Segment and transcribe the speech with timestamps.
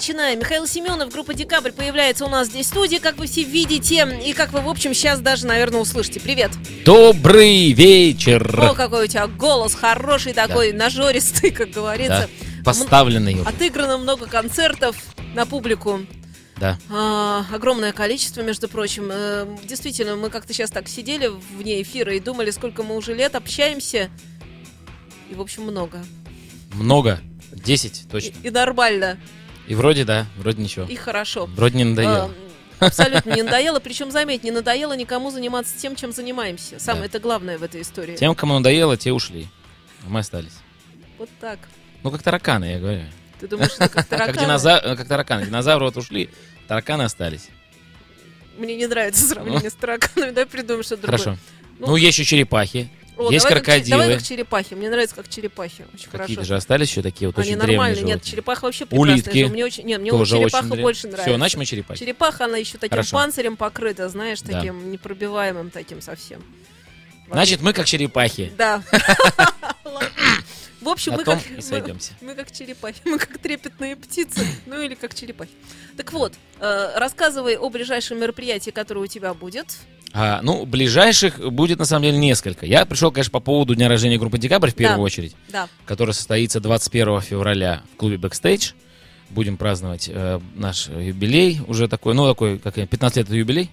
[0.00, 0.38] Начинаем.
[0.38, 4.32] Михаил Семенов, группа «Декабрь» появляется у нас здесь в студии, как вы все видите, и
[4.32, 6.20] как вы, в общем, сейчас даже, наверное, услышите.
[6.20, 6.52] Привет.
[6.86, 8.58] Добрый вечер.
[8.62, 12.30] О, какой у тебя голос хороший такой, нажористый, как говорится.
[12.60, 13.40] Да, поставленный.
[13.40, 14.96] М- Отыграно много концертов
[15.34, 16.00] на публику.
[16.56, 16.78] Да.
[16.88, 19.10] А, огромное количество, между прочим.
[19.12, 23.34] Э, действительно, мы как-то сейчас так сидели вне эфира и думали, сколько мы уже лет
[23.34, 24.08] общаемся.
[25.30, 26.02] И, в общем, много.
[26.72, 27.20] Много.
[27.52, 28.32] Десять, И, точно.
[28.44, 29.18] и нормально,
[29.70, 30.84] И вроде, да, вроде ничего.
[30.86, 31.46] и хорошо.
[31.46, 32.32] Вроде не надоело.
[32.80, 33.78] А, Абсолютно не надоело.
[33.78, 36.80] Причем, заметь, не надоело никому заниматься тем, чем занимаемся.
[36.80, 37.06] Самое Да.
[37.06, 38.16] это главное в этой истории.
[38.16, 39.46] Тем, кому надоело, те ушли.
[40.04, 40.54] А мы остались.
[41.18, 41.60] Вот так.
[42.02, 43.02] Ну, как тараканы, я говорю.
[43.38, 44.58] Ты думаешь, это как тараканы?
[44.58, 45.46] э, как тараканы.
[45.46, 46.30] Динозавры вот ушли,
[46.66, 47.48] тараканы остались.
[48.58, 50.30] Мне не нравится сравнение с тараканами.
[50.32, 51.18] Давай придумаем что-то другое.
[51.18, 51.38] Хорошо.
[51.78, 52.90] Ну, Ну, есть еще черепахи.
[53.20, 54.14] О, есть давай как че- Давай крокодилы.
[54.18, 54.74] как черепахи.
[54.74, 55.86] Мне нравится как черепахи.
[55.94, 57.94] Очень Какие-то же остались еще такие вот Они очень нормальные.
[57.96, 58.30] древние Нет, животные.
[58.30, 59.12] черепаха вообще прекрасная.
[59.14, 59.44] Улитки.
[59.52, 61.30] Мне очень, нет, мне Тоже черепаха очень больше нравится.
[61.30, 61.98] Все, значит мы черепахи.
[62.00, 63.16] Черепаха, она еще таким Хорошо.
[63.16, 64.52] панцирем покрыта, знаешь, Да.
[64.58, 66.42] таким непробиваемым таким совсем.
[67.30, 68.52] Значит, мы как черепахи.
[68.56, 68.82] Да.
[70.80, 72.12] В общем, На мы как, и мы- сойдемся.
[72.22, 75.50] мы как черепахи, мы как трепетные птицы, ну или как черепахи.
[75.96, 79.76] Так вот, э, рассказывай о ближайшем мероприятии, которое у тебя будет.
[80.12, 82.66] А, ну, ближайших будет на самом деле несколько.
[82.66, 85.02] Я пришел, конечно, по поводу дня рождения группы Декабрь в первую Да.
[85.02, 85.36] очередь.
[85.50, 85.68] Да.
[85.86, 88.72] который состоится 21 февраля в клубе Backstage.
[89.28, 93.70] Будем праздновать э, наш юбилей, уже такой, ну, такой, как я, 15 лет это юбилей.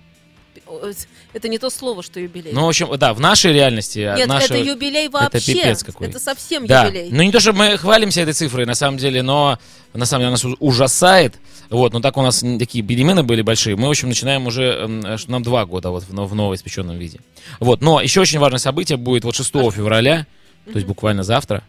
[0.65, 0.91] О,
[1.33, 2.51] Это не то слово, что юбилей.
[2.53, 3.99] Ну, в общем, да, в нашей реальности.
[3.99, 5.53] а, Нет, наша- это юбилей вообще.
[5.53, 6.07] пипец какой.
[6.07, 7.09] Это совсем Да, юбилей.
[7.11, 9.59] ну не то, чтобы мы хвалимся этой цифрой, на самом деле, но
[9.93, 11.35] на самом деле нас ужасает.
[11.69, 13.75] Вот, но так у нас такие перемены были большие.
[13.75, 17.19] Мы, в общем, начинаем уже, что нам два года вот в, в новоиспеченном виде.
[17.59, 20.25] Вот, но еще очень важное событие будет вот 6 февраля,
[20.65, 21.63] то есть буквально завтра,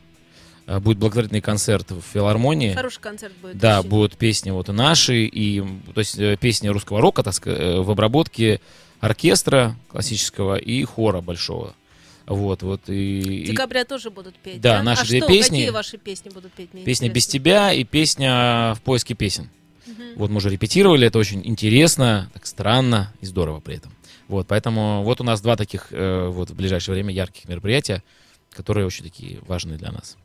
[0.66, 2.74] э, будет благотворительный концерт в филармонии.
[2.74, 3.58] Хороший концерт будет.
[3.58, 3.88] Да, вообще.
[3.88, 5.60] будут песни вот и наши, и
[5.94, 8.60] то есть э, песни русского рока, так сказать, э, в обработке
[9.00, 11.74] оркестра классического и хора большого.
[12.26, 14.60] Вот, вот и, и Декабря тоже будут петь.
[14.60, 15.56] Да, наши а две что, песни.
[15.56, 16.74] Какие ваши песни будут петь?
[16.74, 17.32] Мне песня без интересно.
[17.32, 19.48] тебя и песня в поиске песен.
[19.86, 20.02] Мгм.
[20.16, 23.92] Вот мы уже репетировали, это очень интересно, так странно и здорово при этом.
[24.28, 28.02] Вот, поэтому вот у нас два таких э, вот в ближайшее время ярких мероприятия,
[28.52, 30.18] которые очень такие важные для нас.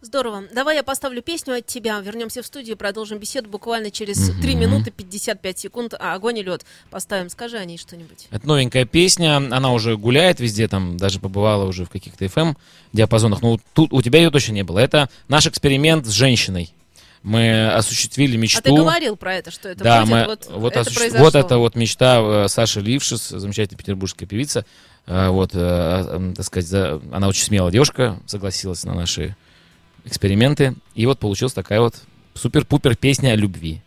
[0.00, 0.44] Здорово.
[0.54, 1.98] Давай я поставлю песню от тебя.
[1.98, 4.40] Вернемся в студию, продолжим беседу буквально через Мгм.
[4.40, 5.94] 3 минуты 55 секунд.
[5.98, 6.64] А, огонь и лед.
[6.90, 7.28] Поставим.
[7.28, 8.28] Скажи о ней что-нибудь.
[8.30, 12.56] Это новенькая песня, она уже гуляет везде, там даже побывала уже в каких-то FM
[12.92, 13.42] диапазонах.
[13.42, 14.78] Ну, тут у тебя ее точно не было.
[14.78, 16.72] Это наш эксперимент с женщиной.
[17.24, 18.60] Мы осуществили мечту.
[18.60, 20.10] А ты говорил про это, что это да, будет.
[20.12, 24.64] мы, вот, вот, это осуществ- вот это вот мечта э, Саши Лившис, замечательная петербургская певица.
[25.06, 29.34] Э, Вот, э, так сказать, за- она очень смелая девушка, согласилась на наши
[30.08, 30.74] эксперименты.
[30.94, 31.94] И вот получилась такая вот
[32.34, 33.82] супер-пупер песня о любви.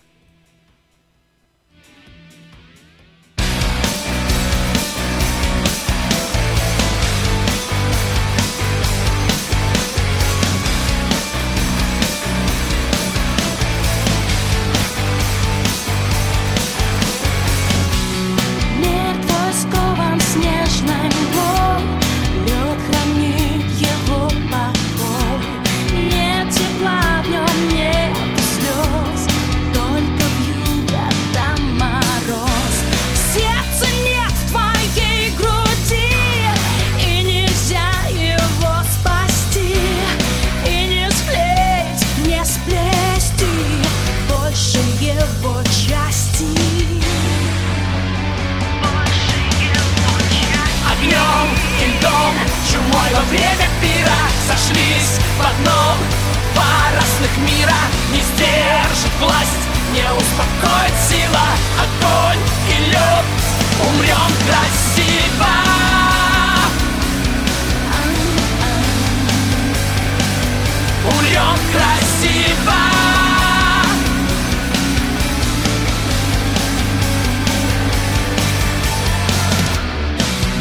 [71.31, 72.73] Умрем красиво.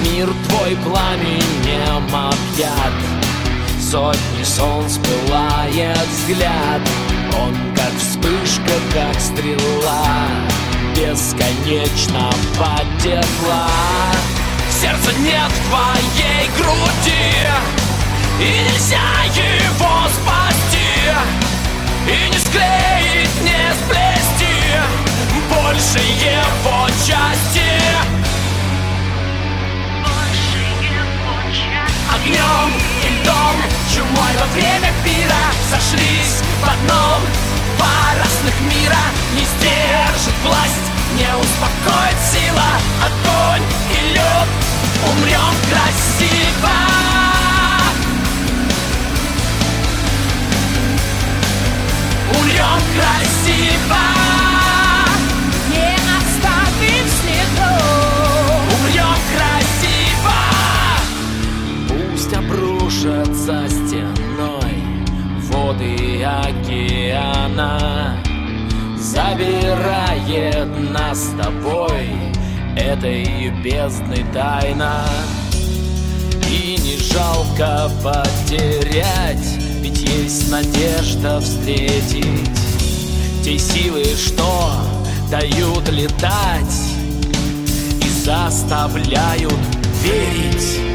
[0.05, 2.93] Мир твой пламенем объят.
[3.81, 6.81] Сотни солнц пылает взгляд.
[7.37, 10.07] Он как вспышка, как стрела.
[10.95, 13.69] Бесконечно потекла
[14.81, 17.80] Сердца нет в твоей груди
[18.41, 18.99] И нельзя
[19.35, 20.41] его спасти
[22.51, 24.55] склеить, не сплести
[25.51, 27.71] Больше его части.
[32.13, 32.73] Огнем
[33.05, 33.57] и льдом,
[33.95, 37.21] чумой во время пира Сошлись в одном,
[37.77, 39.05] два разных мира
[39.35, 42.71] Не сдержит власть, не успокоит сила
[43.07, 44.49] Огонь и лед,
[45.07, 47.20] умрем красиво
[52.31, 54.05] Умрем красиво
[55.69, 60.39] Не оставим следов Умрем красиво
[61.89, 64.75] Пусть обрушатся стеной
[65.51, 67.71] Воды океана
[68.97, 72.09] Забирает нас с тобой
[72.77, 75.05] Этой бездны тайна.
[76.49, 82.51] И не жалко потерять Ведь есть надежда встретить
[83.43, 84.73] Те силы, что
[85.31, 86.77] дают летать
[88.05, 89.53] И заставляют
[90.03, 90.90] верить!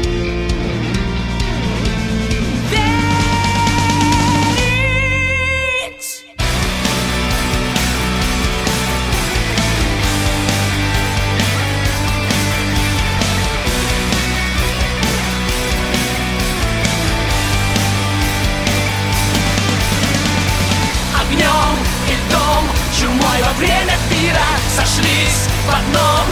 [24.36, 24.44] Пира
[24.76, 26.26] Сошлись в одном.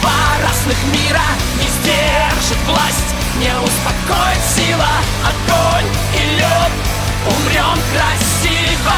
[0.00, 1.22] Два разных мира
[1.60, 3.14] Не сдержит власть.
[3.38, 4.90] Не успокоит сила
[5.22, 6.72] Огонь и лед.
[7.26, 8.96] Умрем красиво.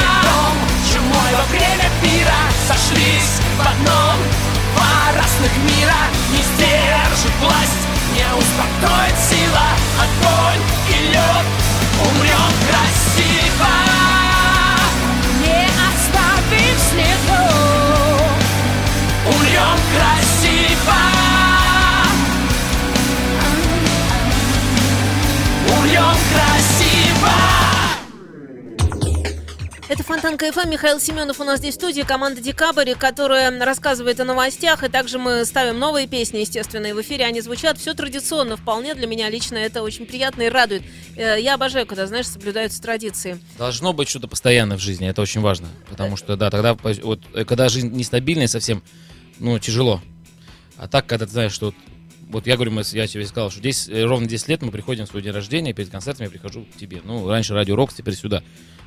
[0.00, 0.56] Льдом
[0.90, 4.18] Чумой во время пира Сошлись в одном.
[4.74, 6.00] Два разных мира
[6.30, 7.84] Не сдержит власть.
[8.14, 9.66] Не успокоит сила
[9.98, 10.93] Огонь и
[30.24, 34.82] Фонтанка FM, Михаил Семенов у нас здесь в студии, команда Декабрь, которая рассказывает о новостях,
[34.82, 37.76] и также мы ставим новые песни, естественно, и в эфире они звучат.
[37.76, 40.82] Все традиционно вполне, для меня лично это очень приятно и радует.
[41.16, 43.38] Э, Я обожаю, когда, знаешь, соблюдаются традиции.
[43.58, 45.68] Должно быть что-то постоянное в жизни, это очень важно.
[45.90, 48.82] Потому что, да, тогда, вот, э, когда жизнь нестабильная совсем,
[49.40, 50.00] ну, тяжело.
[50.78, 51.74] А так, когда ты знаешь, что
[52.30, 55.10] вот, я говорю, я тебе сказал, что 10, э, ровно 10 лет мы приходим в
[55.10, 57.02] свой день рождения, перед концертом я прихожу к тебе.
[57.04, 58.42] Ну, раньше Радио Рокс, теперь сюда.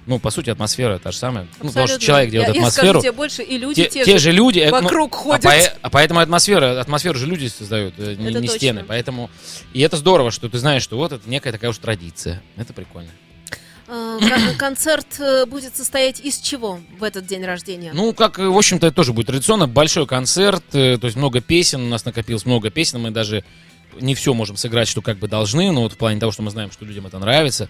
[0.08, 1.44] Ну, по сути, атмосфера та же самая.
[1.62, 2.06] Ну, потому что Абсолютно.
[2.06, 2.88] человек делает я, Я атмосферу.
[2.88, 5.46] скажу тебе больше, и люди те, те, те же люди э, ну, вокруг а ходят.
[5.46, 8.58] пое- А, поэтому атмосфера, атмосферу же люди создают, э, не, Это не точно.
[8.58, 8.86] стены.
[8.88, 9.30] Поэтому
[9.74, 12.42] и это здорово, что ты знаешь, что вот это некая такая уж традиция.
[12.56, 13.10] Это прикольно.
[13.86, 17.92] Кон- Концерт э, будет состоять из чего в этот день рождения?
[17.94, 19.68] Ну, как, в общем-то, это тоже будет традиционно.
[19.68, 23.44] Большой концерт, то есть много песен, у нас накопилось много песен, мы даже
[24.00, 26.52] не все можем сыграть, что как бы должны, но вот в плане того, что мы
[26.52, 27.70] знаем, что людям это нравится.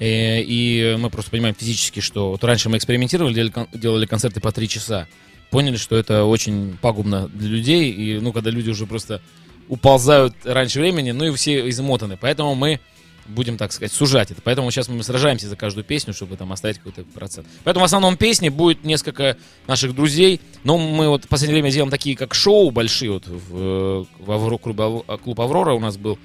[0.00, 4.40] Э, И мы просто понимаем физически, что вот раньше мы экспериментировали, делали, кон- делали концерты
[4.40, 5.06] по три часа.
[5.50, 7.90] Поняли, что это очень пагубно для людей.
[7.92, 9.20] И, ну, когда люди уже просто
[9.68, 12.16] уползают раньше времени, ну и все измотаны.
[12.20, 12.80] Поэтому мы
[13.26, 14.40] будем, так сказать, сужать это.
[14.42, 17.46] Поэтому сейчас мы сражаемся за каждую песню, чтобы там оставить какой-то процент.
[17.62, 19.36] Поэтому в основном песни будет несколько
[19.68, 20.40] наших друзей.
[20.64, 23.12] Но мы вот в последнее время делаем такие, как шоу большие.
[23.12, 26.18] Вот в, э, в Авро- клуб, клуб Аврора у нас был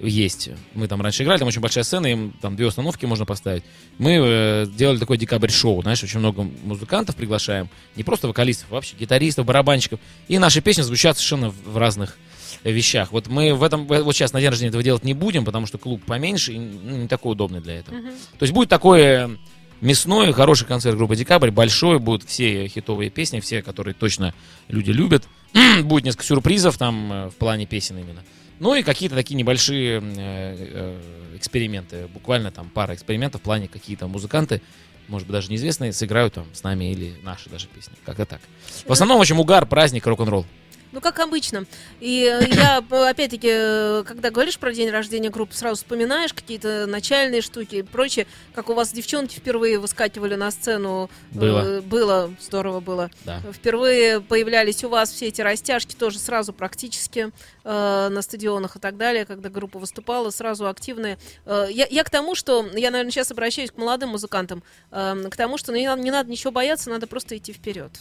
[0.00, 0.50] есть.
[0.74, 3.62] Мы там раньше играли, там очень большая сцена, им там две установки можно поставить.
[3.98, 8.96] Мы э, делали такой декабрь-шоу, знаешь, очень много музыкантов приглашаем, не просто вокалистов, а вообще
[8.98, 10.00] гитаристов, барабанщиков.
[10.28, 12.16] И наши песни звучат совершенно в разных
[12.64, 13.12] вещах.
[13.12, 15.78] Вот мы в этом, вот сейчас на день рождения этого делать не будем, потому что
[15.78, 18.00] клуб поменьше и ну, не такой удобный для этого.
[18.00, 19.38] То есть будет такое
[19.80, 24.34] мясной, хороший концерт группы Декабрь, большой, будут все хитовые песни, все, которые точно
[24.68, 25.24] люди любят.
[25.82, 28.22] будет несколько сюрпризов там э, в плане песен именно.
[28.60, 31.00] Ну и какие-то такие небольшие э, э,
[31.34, 34.60] эксперименты, буквально там пара экспериментов в плане какие-то музыканты,
[35.08, 38.40] может быть даже неизвестные, сыграют там с нами или наши даже песни, как-то так.
[38.86, 40.44] В основном, в общем, угар, праздник, рок-н-ролл.
[40.92, 41.66] Ну, как обычно.
[42.00, 46.86] И э, я, э, опять-таки, э, когда говоришь про день рождения группы, сразу вспоминаешь какие-то
[46.86, 48.26] начальные штуки и прочее.
[48.54, 51.08] Как у вас девчонки впервые выскакивали на сцену.
[51.30, 51.80] Было.
[51.80, 53.10] Было, здорово было.
[53.24, 53.40] Да.
[53.52, 57.30] Впервые появлялись у вас все эти растяжки тоже сразу практически
[57.64, 61.18] э, на стадионах и так далее, когда группа выступала, сразу активные.
[61.46, 65.36] Э, я, я к тому, что, я, наверное, сейчас обращаюсь к молодым музыкантам, э, к
[65.36, 67.92] тому, что не, надо- не надо ничего бояться, надо просто идти вперед.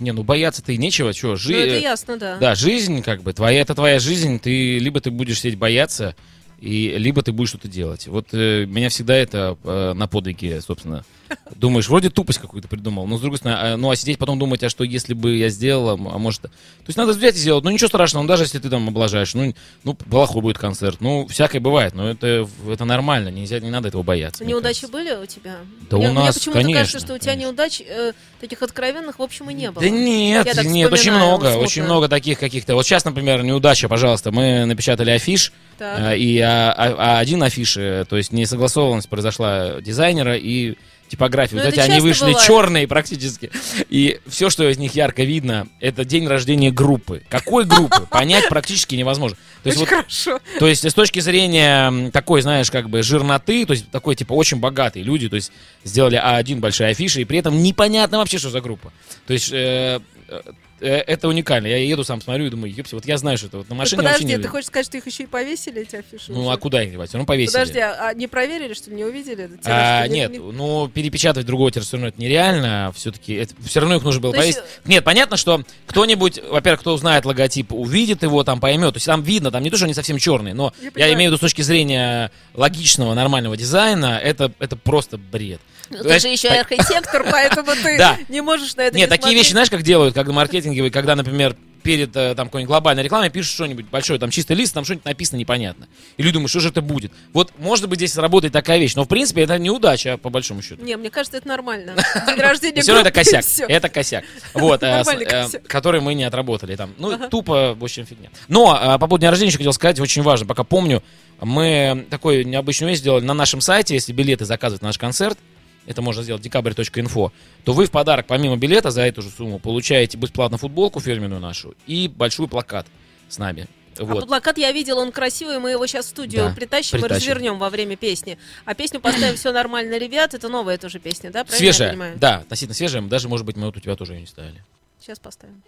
[0.00, 2.36] Не, ну бояться-то и нечего, что, Ну, жи- это ясно, да.
[2.38, 6.14] Да, жизнь, как бы, твоя, это твоя жизнь, ты, либо ты будешь сидеть бояться,
[6.60, 8.06] и либо ты будешь что-то делать.
[8.06, 11.04] Вот э, меня всегда это э, на подвиге, собственно.
[11.54, 14.62] Думаешь, вроде тупость какую-то придумал, но с другой стороны, а, ну а сидеть потом думать,
[14.62, 16.42] а что если бы я сделал, а может...
[16.42, 16.50] То
[16.86, 19.54] есть надо взять и сделать, ну ничего страшного, ну, даже если ты там облажаешь, ну,
[19.84, 24.02] ну плохой будет концерт, ну всякое бывает, но это, это нормально, нельзя, не надо этого
[24.02, 24.44] бояться.
[24.44, 25.56] мне Неудачи были у тебя?
[25.90, 27.48] Да мне, у мне нас, почему-то конечно, кажется, что у тебя конечно.
[27.48, 29.82] неудач э, таких откровенных, в общем, и не было.
[29.82, 31.64] Да нет, Я нет, очень много, смутно.
[31.64, 32.74] очень много таких каких-то.
[32.74, 35.98] Вот сейчас, например, неудача, пожалуйста, мы напечатали афиш, Так.
[36.12, 40.76] э, и а, а- а один афиш, э, то есть несогласованность произошла дизайнера и
[41.08, 41.56] типографии.
[41.56, 42.46] Ну, Вот это эти они вышли бывает.
[42.46, 43.50] черные практически.
[43.88, 47.22] И все, что из них ярко видно, это день рождения группы.
[47.28, 48.06] Какой группы?
[48.10, 49.36] Понять практически невозможно.
[49.62, 50.40] То есть, Очень вот, хорошо.
[50.58, 54.58] то есть с точки зрения такой, знаешь, как бы жирноты, то есть такой, типа, очень
[54.58, 55.50] богатые люди, то есть
[55.84, 58.92] сделали А1 большие афиши, и при этом непонятно вообще, что за группа.
[59.26, 60.40] То есть э, э,
[60.80, 61.66] это уникально.
[61.66, 64.02] Я еду сам смотрю и думаю, ёпси, вот я знаю, что это вот на машине
[64.02, 66.32] вообще Подожди, не ты хочешь сказать, что их еще и повесили, эти афиши?
[66.32, 66.50] Ну, уже?
[66.52, 67.12] а куда их девать?
[67.12, 67.52] Ну, повесили.
[67.52, 69.44] Подожди, а, а не проверили, что не увидели?
[69.44, 70.04] этот тираж?
[70.04, 72.92] А, нет, не- ну перепечатать другого тираж все равно это нереально.
[72.94, 74.86] Все-таки все равно их нужно было То есть, повесить.
[74.86, 78.94] Нет, понятно, что кто-нибудь, во-первых, кто узнает логотип, увидит его, там поймет.
[78.94, 81.14] То есть там видно, там не то, что они совсем черные, но Я я, понимаю.
[81.14, 85.60] имею в виду с точки зрения логичного, нормального дизайна, это, это просто бред.
[85.90, 89.52] Ну, ты же еще архитектор, поэтому ты не можешь на это Нет, не такие вещи,
[89.52, 90.32] знаешь, как делают, когда
[90.68, 94.74] маркетинговые, когда, например, перед э, там какой-нибудь глобальной рекламой пишут что-нибудь большое, там чистый лист,
[94.74, 95.86] там что-нибудь написано непонятно.
[96.16, 97.12] И люди думают, что же это будет.
[97.32, 100.84] Вот, может быть, здесь сработает такая вещь, но, в принципе, это неудача, по большому счету.
[100.84, 101.94] Не, мне кажется, это нормально.
[102.26, 103.44] День рождения Все равно это косяк.
[103.68, 104.24] Это косяк.
[104.54, 106.92] Вот, э, э, который мы не отработали там.
[106.98, 108.30] Ну, тупо, в общем, фигня.
[108.48, 111.02] Но по поводу дня рождения еще хотел сказать, очень важно, пока помню,
[111.40, 115.38] мы такой необычную вещь сделали на нашем сайте, если билеты заказывать на наш концерт,
[115.88, 117.32] это можно сделать декабрь.инфо,
[117.64, 121.74] то вы в подарок, помимо билета за эту же сумму, получаете бесплатно футболку фирменную нашу
[121.86, 122.86] и большой плакат
[123.28, 123.66] с нами.
[123.98, 124.26] А Вот.
[124.28, 127.16] плакат я видел, он красивый, мы его сейчас в студию Да, притащим, и притащим.
[127.32, 128.38] развернем во время песни.
[128.64, 131.42] А песню поставим «Все нормально, ребят», это новая тоже песня, да?
[131.44, 132.18] Правильно я Свежая, понимаю?
[132.18, 133.02] да, относительно свежая.
[133.02, 134.62] Даже, может быть, мы вот у тебя тоже ее не ставили.
[135.00, 135.62] Сейчас поставим.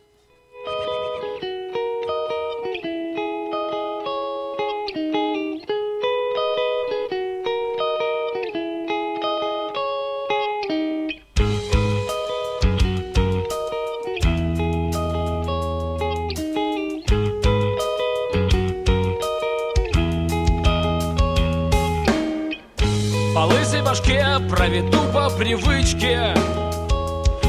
[24.30, 26.34] Башке проведу по привычке.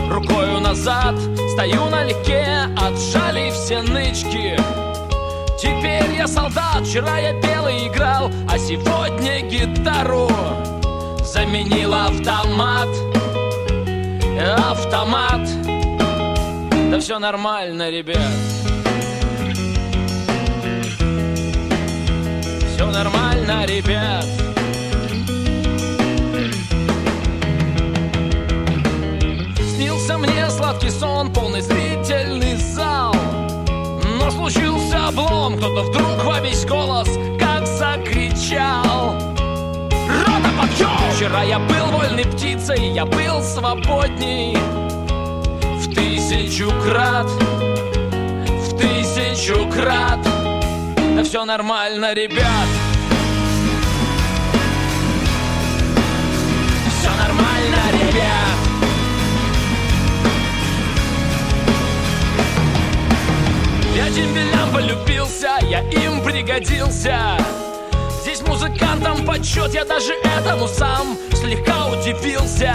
[0.10, 1.16] Рукою назад
[1.54, 4.58] стою налегке Отжали все нычки.
[5.58, 10.30] Теперь я солдат, вчера я белый играл А сегодня гитару
[11.24, 12.90] заменил автомат.
[14.72, 15.48] Автомат.
[16.90, 18.18] Да все нормально, ребят.
[22.74, 24.51] Все нормально, ребят
[30.42, 33.16] мне сладкий сон, полный зрительный зал.
[34.20, 37.08] Но случился облом, кто-то вдруг во весь голос
[37.40, 39.16] как закричал.
[40.10, 41.12] Рота подъем!
[41.16, 44.58] Вчера я был вольной птицей, я был свободней.
[45.78, 50.20] В тысячу крат, в тысячу крат.
[51.16, 52.81] Да все нормально, ребят
[64.14, 67.18] дембелям полюбился, я им пригодился
[68.22, 72.74] Здесь музыкантам почет, я даже этому сам слегка удивился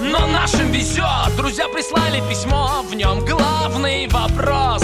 [0.00, 4.82] Но нашим везет, друзья прислали письмо В нем главный вопрос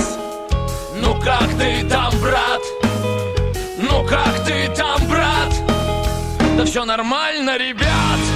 [0.96, 2.62] Ну как ты там, брат?
[3.78, 5.54] Ну как ты там, брат?
[6.56, 8.27] Да все нормально, ребят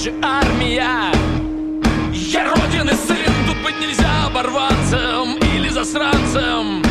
[0.00, 1.12] же армия.
[2.12, 6.82] Я родины сын, тут быть нельзя оборванцем или засранцем.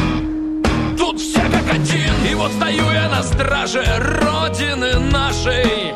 [0.96, 5.96] Тут все как один, и вот стою я на страже родины нашей.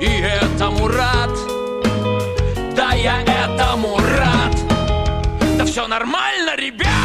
[0.00, 1.30] И этому рад,
[2.76, 4.54] да я этому рад.
[5.56, 7.03] Да все нормально, ребят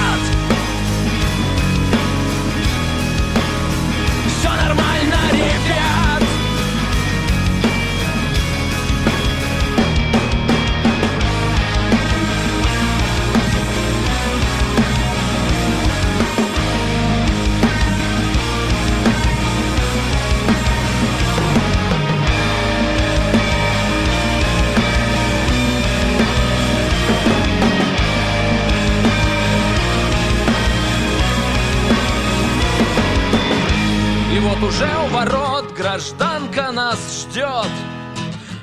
[34.59, 37.67] вот уже у ворот гражданка нас ждет.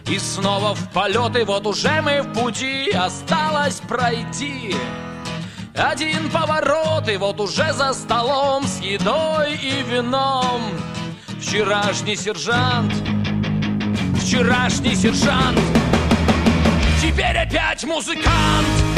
[0.09, 4.75] И снова в полет, и вот уже мы в пути Осталось пройти.
[5.75, 10.63] Один поворот, и вот уже за столом С едой и вином.
[11.41, 12.93] Вчерашний сержант
[14.21, 15.59] Вчерашний сержант.
[17.03, 18.96] Теперь опять музыкант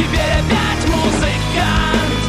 [0.00, 2.19] Теперь опять музыкант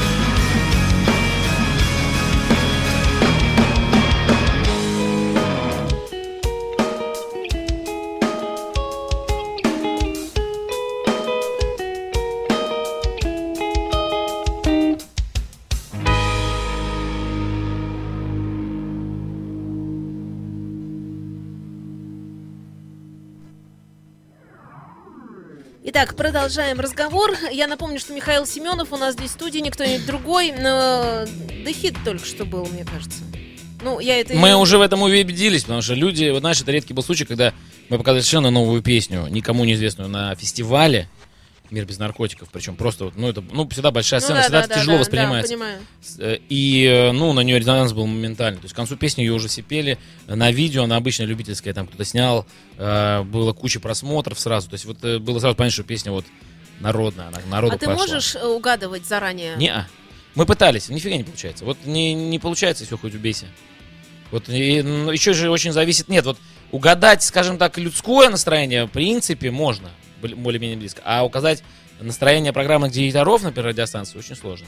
[26.04, 27.32] Итак, продолжаем разговор.
[27.52, 30.52] Я напомню, что Михаил Семенов у нас здесь в студии, никто не другой.
[30.52, 31.28] Но...
[31.64, 33.20] Да хит только что был, мне кажется.
[33.84, 34.34] Ну, я это...
[34.34, 37.54] Мы уже в этом убедились, потому что люди, вот знаешь, это редкий был случай, когда
[37.90, 41.08] мы показали совершенно новую песню, никому неизвестную, на фестивале
[41.72, 44.68] «Мир без наркотиков», причем просто, вот, ну, это, ну, всегда большая Ну сцена, да, всегда
[44.68, 45.52] да, тяжело да, воспринимается.
[45.52, 45.82] Да, понимаю.
[46.20, 48.60] Э, И, э, ну, на нее резонанс был моментальный.
[48.60, 49.98] То есть к концу песни ее уже все пели.
[50.28, 52.46] На видео, на обычное любительское, там кто-то снял,
[52.78, 54.70] э, было куча просмотров сразу.
[54.70, 56.26] То есть вот э, было сразу понятно, что песня вот
[56.80, 58.02] народная, она народу А ты пошла.
[58.02, 59.56] можешь э, угадывать заранее?
[59.56, 59.88] Не,
[60.36, 61.66] мы пытались, нифига не получается.
[61.66, 63.46] Вот не, не получается, все хоть убейся.
[64.32, 66.08] Вот и, ну, еще же очень зависит.
[66.08, 66.38] Нет, вот
[66.72, 71.02] угадать, скажем так, людское настроение, в принципе, можно, более-менее близко.
[71.06, 71.64] А указать
[72.00, 74.68] настроение программных директоров, например, радиостанции, очень сложно.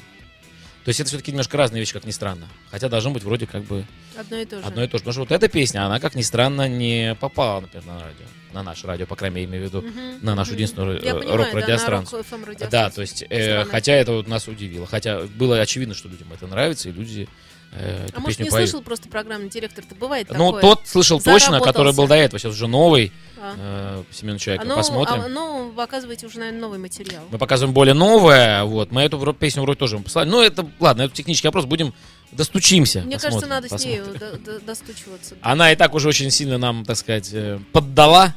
[0.83, 2.45] То есть это все-таки немножко разные вещи, как ни странно.
[2.69, 3.85] Хотя должно быть вроде как бы
[4.17, 4.65] Одно и то же.
[4.65, 5.03] одно и то же.
[5.03, 8.25] Потому что вот эта песня, она, как ни странно, не попала, например, на радио.
[8.51, 10.55] На наше радио, по крайней мере, имею в виду, Мгм, на нашу мгм.
[10.57, 12.25] единственную э, рок-радиостанцию.
[12.59, 14.85] Да, Да, то есть, э, хотя это вот нас удивило.
[14.85, 17.29] Хотя было очевидно, что людям это нравится, и люди
[17.75, 18.69] э, А может, не поют.
[18.69, 19.95] слышал просто программный директор-то?
[19.95, 20.61] Бывает Ну, такое.
[20.61, 22.39] тот слышал точно, который был до этого.
[22.39, 23.55] Сейчас уже новый А.
[23.57, 24.63] э, Семен Чайка.
[24.63, 25.21] А ну, Посмотрим.
[25.21, 27.23] а, ну, вы оказываете уже, наверное, новый материал.
[27.31, 28.63] Мы показываем более новое.
[28.63, 28.91] Вот.
[28.91, 30.29] Мы эту песню вроде тоже послали.
[30.29, 31.65] Ну, это, ладно, это технический вопрос.
[31.65, 31.93] Будем
[32.31, 33.01] достучимся.
[33.01, 34.43] Мне посмотрим, кажется, надо с ней посмотрим.
[34.43, 35.35] до- до- достучиваться.
[35.41, 38.33] Она и так уже очень сильно нам, так сказать, э, поддала.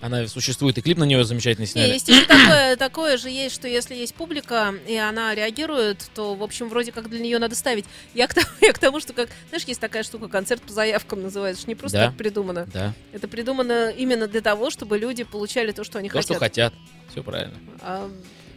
[0.00, 1.92] Она существует, и клип на нее замечательный сняли.
[1.92, 6.42] есть еще такое, такое же есть, что если есть публика, и она реагирует, то, в
[6.44, 7.84] общем, вроде как для нее надо ставить.
[8.14, 11.22] Я к тому, я к тому что, как, знаешь, есть такая штука, концерт по заявкам
[11.22, 12.06] называется, что не просто Да.
[12.06, 12.68] так придумано.
[12.72, 16.30] Да, Это придумано именно для того, чтобы люди получали то, что они то, хотят.
[16.30, 16.74] что хотят.
[17.10, 17.54] Все правильно.
[17.80, 18.08] А,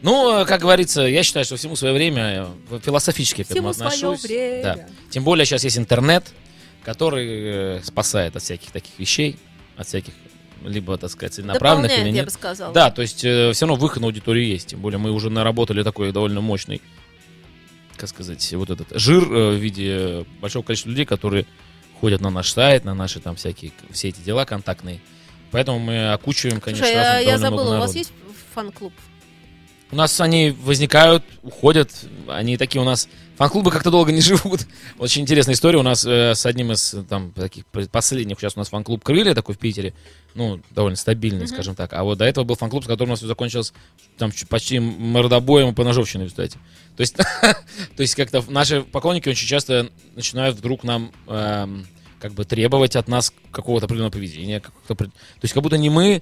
[0.04, 4.24] Ну, э, как говорится, я считаю, что всему свое время, э, философически к этому отношусь.
[4.24, 4.64] время.
[4.64, 4.88] Да.
[5.10, 6.24] Тем более сейчас есть интернет,
[6.84, 9.38] который э, спасает от всяких таких вещей,
[9.78, 10.14] от всяких
[10.66, 12.26] либо, так сказать, целенаправленных Дополняет, или я нет.
[12.26, 12.74] бы сказала.
[12.74, 14.68] Да, то есть все равно выход на аудиторию есть.
[14.68, 16.82] Тем более мы уже наработали такой довольно мощный,
[17.98, 21.46] как сказать, вот этот жир э, в виде большого количества людей, которые
[22.00, 25.02] ходят на наш сайт, на наши там всякие, все эти дела контактные.
[25.52, 28.12] Поэтому мы окучиваем, конечно, Слушай, а я много забыла, у вас есть
[28.54, 28.94] фан-клуб?
[29.92, 31.92] У нас они возникают, уходят,
[32.28, 33.10] они такие у нас...
[33.36, 34.62] Фан-клубы как-то долго не живут.
[35.00, 38.40] Очень интересная история у нас э, с одним из э, там таких последних.
[38.40, 39.94] Сейчас у нас фан-клуб «Крылья» такой в Питере.
[40.36, 41.92] Ну, довольно стабильный, скажем так.
[41.94, 43.74] А вот до этого был фан-клуб, с которым у нас все закончилось
[44.18, 46.58] там почти мордобоем и поножовщиной, кстати.
[46.96, 47.58] То есть, то
[47.98, 51.88] есть как-то наши поклонники очень часто начинают вдруг нам эм,
[52.20, 54.62] как бы требовать от нас какого-то определенного поведения.
[54.88, 54.96] То
[55.42, 56.22] есть как будто не мы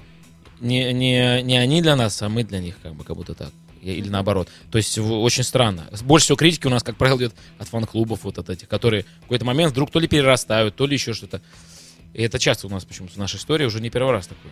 [0.60, 3.50] не, не, не они для нас, а мы для них, как бы, как будто так.
[3.82, 4.50] Или наоборот.
[4.72, 5.88] То есть очень странно.
[6.02, 9.22] Больше всего критики у нас, как правило, идет от фан-клубов вот от этих, которые в
[9.22, 11.42] какой-то момент вдруг то ли перерастают, то ли еще что-то.
[12.14, 14.52] И это часто у нас почему-то в нашей истории уже не первый раз такое.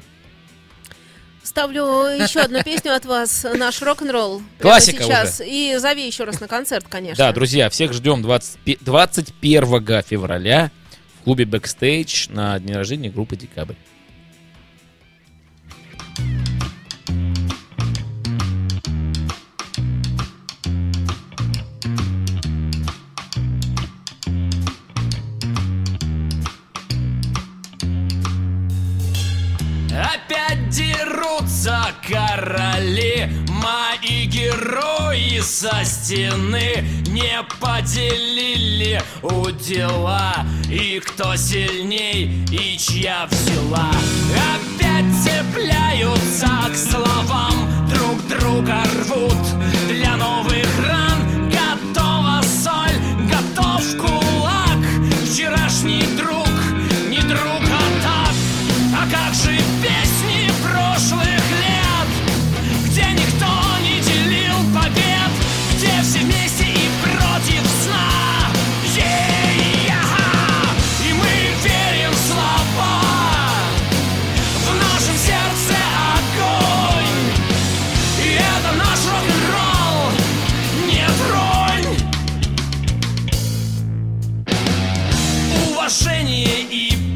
[1.44, 4.42] Ставлю еще одну песню от вас, наш рок-н-ролл.
[4.60, 5.42] Классика сейчас.
[5.42, 7.24] И зови еще раз на концерт, конечно.
[7.24, 10.72] Да, друзья, всех ждем 20 пе- 21 февраля
[11.20, 13.76] в клубе Backstage на день рождения группы Декабрь.
[32.08, 40.46] короли Мои герои со стены Не поделили у дела.
[40.70, 43.92] И кто сильней, и чья взяла
[44.34, 47.88] Опять цепляются к словам.
[47.90, 49.38] Друг друга рвут
[49.88, 51.50] для новых ран.
[51.50, 54.78] Готова соль, готов кулак.
[55.26, 56.50] Вчерашний друг,
[57.10, 58.36] не друг, а так.
[58.94, 59.58] А как же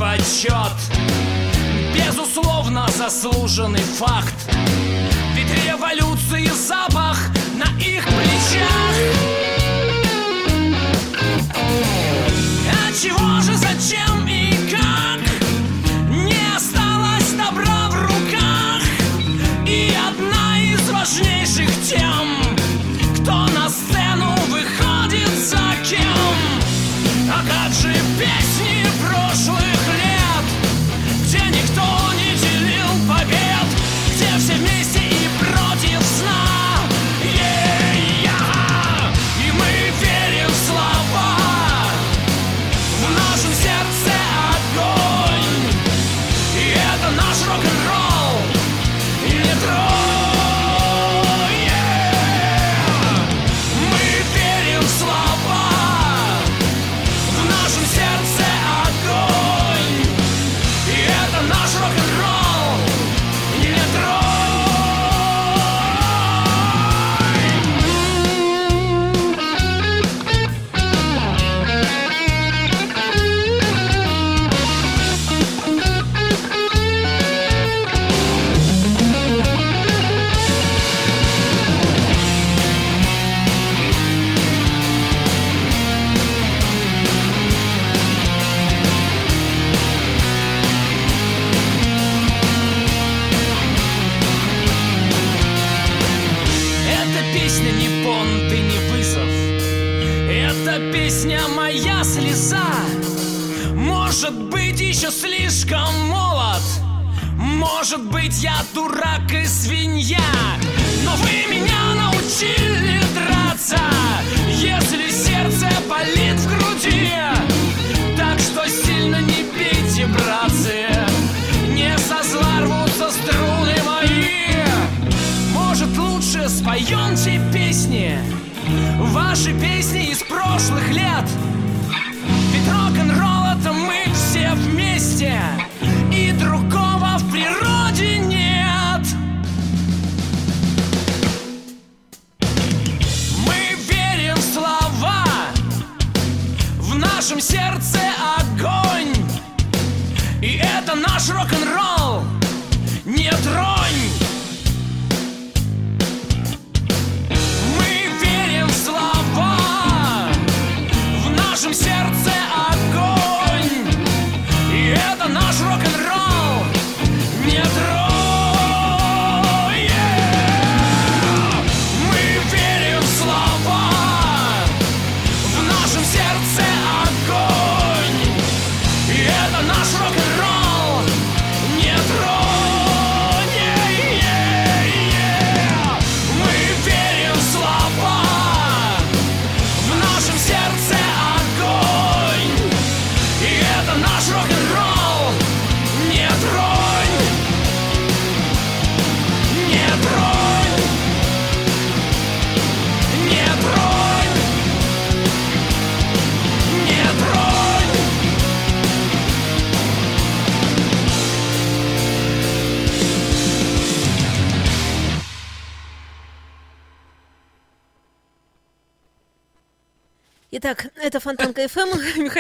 [0.02, 0.74] почет.
[1.94, 4.34] Безусловно заслуженный факт.
[5.36, 7.20] Ведь революции запах
[7.54, 8.96] на их плечах.
[12.72, 14.26] А чего же, зачем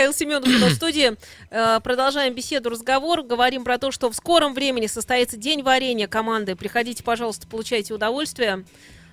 [0.01, 1.15] Михаил Семенов в студии.
[1.51, 3.21] Э, продолжаем беседу, разговор.
[3.21, 6.55] Говорим про то, что в скором времени состоится день варенья команды.
[6.55, 8.65] Приходите, пожалуйста, получайте удовольствие.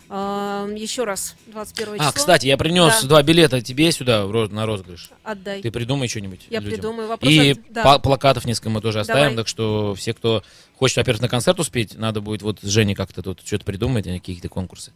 [0.09, 2.09] Э, еще раз, 21 а, число.
[2.09, 3.07] А, кстати, я принес да.
[3.09, 5.11] два билета тебе сюда на розыгрыш.
[5.25, 5.61] Отдай.
[5.61, 6.47] Ты придумай что-нибудь.
[6.49, 6.73] Я людям.
[6.73, 7.31] придумаю вопрос.
[7.31, 7.59] И от...
[7.69, 7.99] да.
[7.99, 9.37] плакатов несколько мы тоже оставим, Давай.
[9.37, 10.43] так что все, кто
[10.79, 14.15] хочет, во-первых, на концерт успеть, надо будет вот с Женей как-то тут что-то придумать, а
[14.15, 14.93] какие-то конкурсы.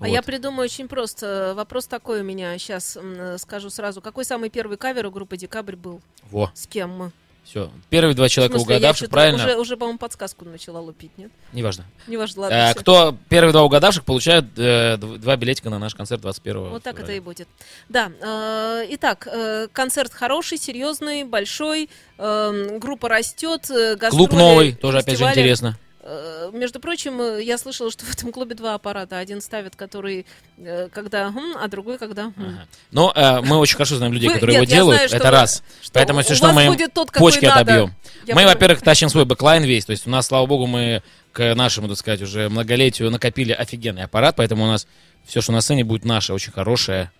[0.00, 1.54] А я придумаю очень просто.
[1.56, 2.98] Вопрос такой у меня сейчас
[3.38, 4.00] скажу сразу.
[4.00, 6.00] Какой самый первый кавер у группы Декабрь был?
[6.30, 6.50] Во.
[6.54, 7.12] С кем мы?
[7.44, 7.70] Все.
[7.90, 9.44] Первые два человека угадавших, правильно?
[9.44, 11.30] Уже, уже по-моему, подсказку начала лупить, нет?
[11.52, 11.84] Неважно.
[12.06, 12.54] Неважно, э, ладно.
[12.54, 16.80] Э, кто первые два угадавших, получают э, два билетика на наш концерт 21 Вот февраля.
[16.80, 17.46] так это и будет.
[17.90, 18.10] Да.
[18.22, 21.90] Э, итак, э, концерт хороший, серьезный, большой.
[22.16, 23.70] Эм, э, группа растет.
[23.70, 25.78] Э, гастроли, Клуб новый, тоже, опять же, интересно.
[26.06, 29.16] Э, Между прочим, э, я слышала, что в этом клубе два аппарата.
[29.16, 30.26] Один ставит, который
[30.58, 32.30] э, когда а другой когда.
[32.36, 32.66] Ага.
[32.90, 35.12] Но э, мы очень хорошо знаем людей, которые его делают.
[35.12, 35.62] это раз.
[35.94, 36.76] Поэтому, если что, мы
[37.14, 37.94] почки отобьем.
[38.26, 39.86] Мы, во-первых, тащим свой backline весь.
[39.86, 44.02] То есть у нас, слава богу, мы к нашему, так сказать, уже многолетию накопили офигенный
[44.02, 44.36] аппарат.
[44.36, 44.86] Поэтому у нас
[45.24, 47.10] все, что на сцене, будет наше, очень хорошее,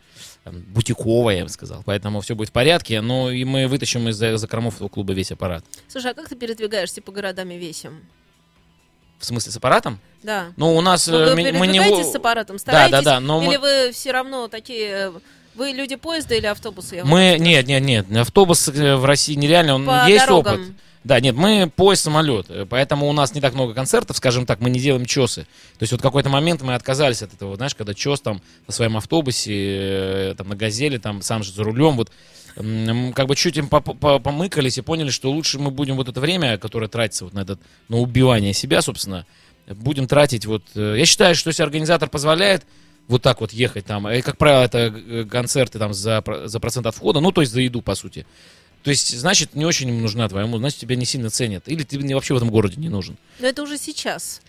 [0.44, 1.82] бутиковое, я бы сказал.
[1.86, 3.00] Поэтому все будет в порядке.
[3.00, 5.64] Ну и мы вытащим из-за закромов этого клуба весь аппарат.
[5.88, 8.02] Слушай, а как ты передвигаешься по городам и весям?
[9.18, 9.98] В смысле, с аппаратом?
[10.22, 10.46] Да.
[10.56, 11.06] Ну, у нас...
[11.06, 11.80] Ну, э, вы ми- мы не...
[12.04, 12.56] с аппаратом?
[12.56, 12.90] Да, Стараетесь?
[12.92, 13.86] да, да, но Или мы...
[13.86, 14.88] вы все равно такие...
[14.88, 15.12] э,
[15.54, 16.96] Вы люди поезда или автобуса?
[17.04, 20.54] Мы, нет, нет, нет, автобус э, в России нереально, он По есть дорогам.
[20.54, 20.66] опыт.
[21.04, 24.70] Да, нет, мы поезд, самолет, поэтому у нас не так много концертов, скажем так, мы
[24.70, 25.42] не делаем чесы.
[25.78, 28.96] То есть вот какой-то момент мы отказались от этого, знаешь, когда чес там на своем
[28.96, 32.10] автобусе, там на газели, там сам же за рулем, вот
[32.54, 36.20] как бы чуть им по- по- помыкались и поняли, что лучше мы будем вот это
[36.20, 39.26] время, которое тратится вот на этот, на убивание себя, собственно,
[39.66, 40.62] будем тратить вот...
[40.74, 42.64] э, Я считаю, что если организатор позволяет,
[43.08, 44.08] вот так вот ехать там.
[44.08, 47.52] И, как правило, это э, концерты там за, за процент от входа, ну, то есть
[47.52, 48.26] за еду, по сути.
[48.82, 51.66] То есть, значит, не очень им нужна твоя музыка, значит, тебя не сильно ценят.
[51.68, 53.16] Или ты вообще в этом городе не нужен.
[53.40, 54.40] Но это уже сейчас.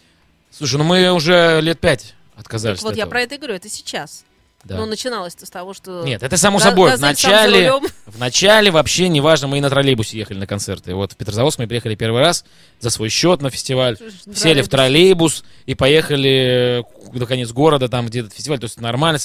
[0.51, 3.11] Слушай, ну мы уже лет пять отказались Так вот, от я этого.
[3.11, 4.25] про это и говорю, это сейчас.
[4.65, 4.77] Да.
[4.77, 6.03] Но начиналось-то с того, что...
[6.03, 6.97] Нет, это само собой.
[6.97, 7.71] В начале,
[8.07, 10.95] в начале вообще неважно, мы и на троллейбусе ехали на концерты.
[10.95, 12.45] Вот в Петрозаводск мы приехали первый раз
[12.79, 13.97] за свой счет на фестиваль.
[13.97, 14.37] Троллейбус.
[14.39, 18.57] Сели в троллейбус и поехали э, до конец города, там где этот фестиваль.
[18.57, 19.19] То есть нормально.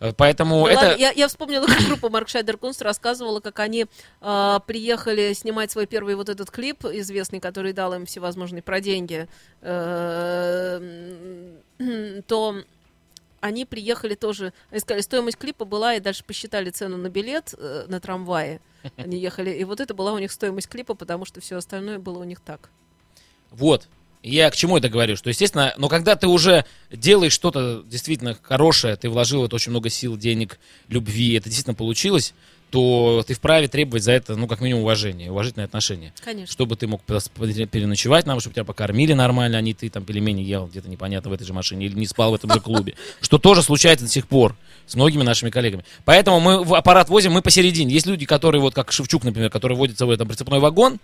[0.00, 0.80] Э, Поэтому Ну это...
[0.80, 3.84] ладно, я, я вспомнила, как группа Марк Шайдер Кунст рассказывала, как они
[4.22, 9.28] а, приехали снимать свой первый вот этот клип известный, который дал им всевозможные про деньги,
[9.60, 10.80] э,
[12.26, 12.62] то
[13.40, 17.86] они приехали тоже, они сказали, стоимость клипа была, и дальше посчитали цену на билет э,
[17.88, 18.60] на трамвае.
[18.96, 22.18] Они ехали, и вот это была у них стоимость клипа, потому что все остальное было
[22.18, 22.70] у них так.
[23.50, 23.88] Вот.
[24.22, 25.16] Я к чему это говорю?
[25.16, 29.88] Что, естественно, но когда ты уже делаешь что-то действительно хорошее, ты вложил это очень много
[29.88, 32.34] сил, денег, любви, это действительно получилось,
[32.70, 36.12] то ты вправе требовать за это, ну, как минимум, уважения, уважительное отношение.
[36.24, 36.52] Конечно.
[36.52, 40.66] Чтобы ты мог переночевать нам, чтобы тебя покормили нормально, а не ты там пельмени ел
[40.66, 42.94] где-то непонятно в этой же машине или не спал в этом же клубе.
[43.20, 45.84] Что тоже случается до сих пор с многими нашими коллегами.
[46.04, 47.92] Поэтому мы в аппарат возим, мы посередине.
[47.92, 50.98] Есть люди, которые, вот как Шевчук, например, который водит с собой там прицепной вагон,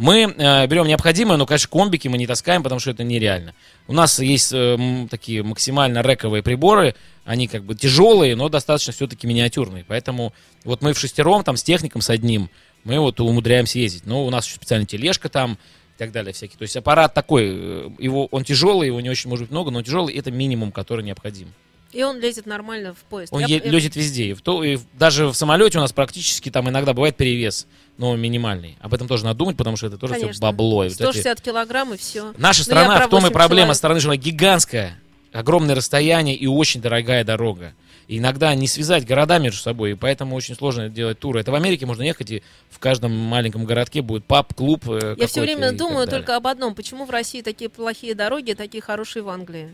[0.00, 3.54] мы э, берем необходимое, но, конечно, комбики мы не таскаем, потому что это нереально.
[3.86, 6.94] У нас есть э, такие максимально рековые приборы,
[7.26, 9.84] они как бы тяжелые, но достаточно все-таки миниатюрные.
[9.86, 10.32] Поэтому
[10.64, 12.48] вот мы в шестером, там, с техником, с одним,
[12.82, 14.06] мы вот умудряемся ездить.
[14.06, 15.58] Но у нас еще специальная тележка там
[15.96, 16.56] и так далее всякие.
[16.56, 19.82] То есть аппарат такой, э, его, он тяжелый, его не очень может быть много, но
[19.82, 21.52] тяжелый, это минимум, который необходим.
[21.92, 23.32] И он лезет нормально в поезд.
[23.32, 24.26] Он Я- е- лезет везде.
[24.26, 27.66] И в то- и в- даже в самолете у нас практически там иногда бывает перевес,
[27.98, 28.76] но минимальный.
[28.80, 30.40] Об этом тоже надо думать, потому что это тоже все Конечно.
[30.40, 30.84] бабло.
[30.84, 32.32] И вот эти- 160 килограмм и все.
[32.38, 33.76] Наша Ну, страна, в том и 8 проблема человек.
[33.76, 34.98] страны, что она гигантская,
[35.32, 37.74] огромное расстояние и очень дорогая дорога.
[38.06, 41.40] И иногда не связать города между собой, и поэтому очень сложно делать туры.
[41.40, 44.82] Это в Америке можно ехать, и в каждом маленьком городке будет паб, клуб.
[44.88, 46.74] э, Я все время думаю только об одном.
[46.74, 49.70] Почему в России такие плохие дороги, такие хорошие в Англии?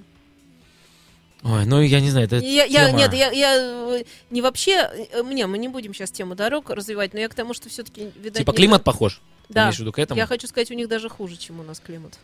[1.48, 4.90] Ой, ну я не знаю, это Я, я- тема- нет, я, я э, не вообще...
[5.12, 8.10] э, Мне, мы не будем сейчас тему дорог развивать, но я к тому, что все-таки,
[8.16, 8.38] видать...
[8.38, 9.20] Типа не- климат похож?
[9.48, 9.70] Ты Да.
[9.70, 10.18] в виду к этому?
[10.18, 12.18] Я хочу сказать, у них даже хуже, чем у нас климат.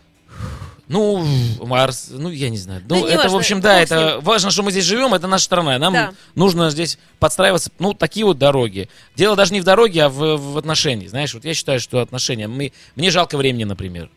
[0.88, 1.24] Ну,
[1.64, 2.82] Марс, ну, я не знаю.
[2.84, 5.44] Да Ну, это, в неважно, общем, да, это важно, что мы здесь живем, это наша
[5.44, 5.78] страна.
[5.78, 6.12] Нам Да.
[6.34, 8.88] нужно здесь подстраиваться, ну, такие вот дороги.
[9.14, 11.06] Дело даже не в дороге, а в, в отношении.
[11.06, 12.48] Знаешь, вот я считаю, что отношения...
[12.48, 14.10] Мы, мне жалко времени, например.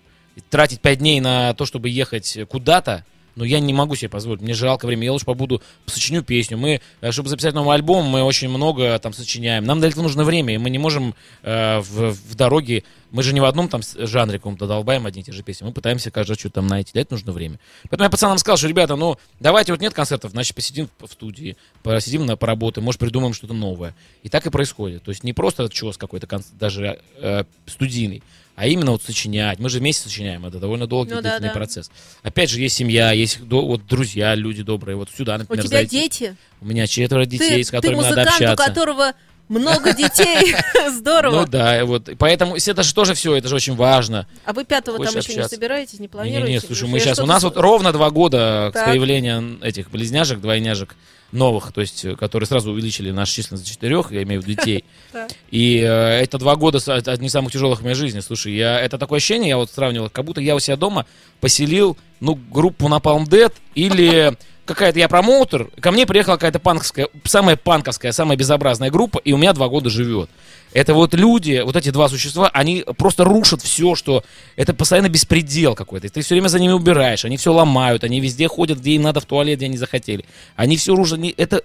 [0.49, 4.41] Тратить пять дней на то, чтобы ехать куда-то, ну, я не могу себе позволить.
[4.41, 5.05] Мне жалко времени.
[5.05, 6.57] Я лучше побуду, сочиню песню.
[6.57, 9.65] Мы, э, чтобы записать новый альбом, мы очень много там сочиняем.
[9.65, 12.83] Нам для этого нужно время, и мы не можем э, в, в дороге...
[13.11, 15.63] Мы же не в одном там жанре каком-то долбаем одни и те же песни.
[15.63, 16.91] Мы пытаемся каждый что-то там найти.
[16.91, 17.59] Для этого нужно время.
[17.83, 21.55] Поэтому я пацанам сказал, что, ребята, ну, давайте вот нет концертов, значит, посидим в студии,
[21.81, 23.95] посидим на поработаем, может, придумаем что-то новое.
[24.23, 25.03] И так и происходит.
[25.03, 26.27] То есть не просто чес какой-то,
[26.59, 28.21] даже э, студийный,
[28.55, 29.59] а именно вот сочинять.
[29.59, 31.53] Мы же вместе сочиняем, это довольно долгий Ну да, длительный да.
[31.53, 31.91] процесс.
[32.23, 34.95] Опять же, есть семья, есть вот друзья, люди добрые.
[34.95, 36.01] Вот сюда, У например, тебя зайти.
[36.01, 36.35] дети?
[36.61, 38.65] У меня четверо детей, ты, с которыми ты надо музыкант, у общаться.
[38.65, 39.13] которого
[39.47, 40.55] Много детей.
[40.89, 41.41] Здорово.
[41.41, 42.09] Ну да, вот.
[42.17, 44.27] Поэтому это же тоже все, это же очень важно.
[44.43, 46.47] А вы пятого там Хочешь еще не собираетесь, не планируете?
[46.47, 47.19] Не-не-не, слушай, Потому мы сейчас...
[47.19, 48.83] У нас вот ровно два года Так.
[48.83, 50.95] с появления этих близняшек, двойняшек
[51.31, 54.85] новых, то есть, которые сразу увеличили нашу численность до четырех, я имею в виду детей.
[55.51, 58.21] И э, это два года одни из самых тяжелых в моей жизни.
[58.21, 61.05] Слушай, я, это такое ощущение, я вот сравнивал, как будто я у себя дома
[61.41, 67.07] поселил, ну, группу на Palm Dead или какая-то я промоутер, ко мне приехала какая-то панковская,
[67.23, 70.29] самая панковская, самая безобразная группа, и у меня два года живет.
[70.73, 74.23] Это вот люди, вот эти два существа, они просто рушат все, что...
[74.57, 76.09] Это постоянно беспредел какой-то.
[76.09, 79.21] Ты все время за ними убираешь, они все ломают, они везде ходят, где им надо
[79.21, 80.25] в туалет, где они захотели.
[80.55, 81.19] Они все рушат.
[81.19, 81.63] они- Это...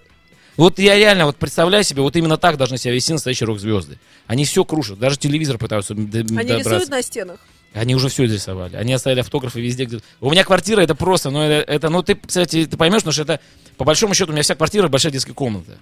[0.57, 3.99] Вот я реально вот представляю себе, вот именно так должны себя вести настоящие рок-звезды.
[4.27, 6.57] Они все крушат, даже телевизор пытаются Они добраться.
[6.59, 7.41] рисуют на стенах?
[7.73, 8.77] Они уже все изрисовали.
[8.77, 10.01] Они оставили автографы везде, где...
[10.21, 13.23] У меня квартира, это просто, ну, это, это, ну, ты, кстати, ты поймешь, потому что
[13.23, 13.41] это,
[13.77, 15.79] по большому счету, у меня вся квартира большая детская комната.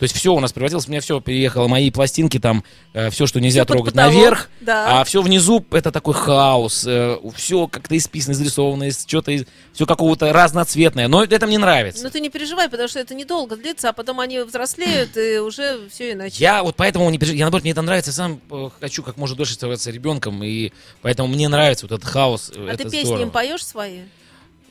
[0.00, 2.64] То есть все у нас превратилось, у меня все переехало, мои пластинки там,
[3.10, 5.00] все, что нельзя под трогать потолок, наверх, да.
[5.00, 6.88] а все внизу это такой хаос,
[7.36, 9.32] все как-то исписано, изрисовано, из- что-то,
[9.72, 12.02] все какого-то разноцветное, но это мне нравится.
[12.02, 15.88] Ну ты не переживай, потому что это недолго длится, а потом они взрослеют, и уже
[15.90, 16.36] все иначе.
[16.38, 17.38] Я вот поэтому не переживаю.
[17.38, 18.10] Я наоборот, мне это нравится.
[18.10, 20.42] Я сам э, хочу как можно дольше оставаться ребенком.
[20.42, 22.50] И поэтому мне нравится вот этот хаос.
[22.54, 23.22] А это ты песни здорово.
[23.22, 24.00] им поешь свои?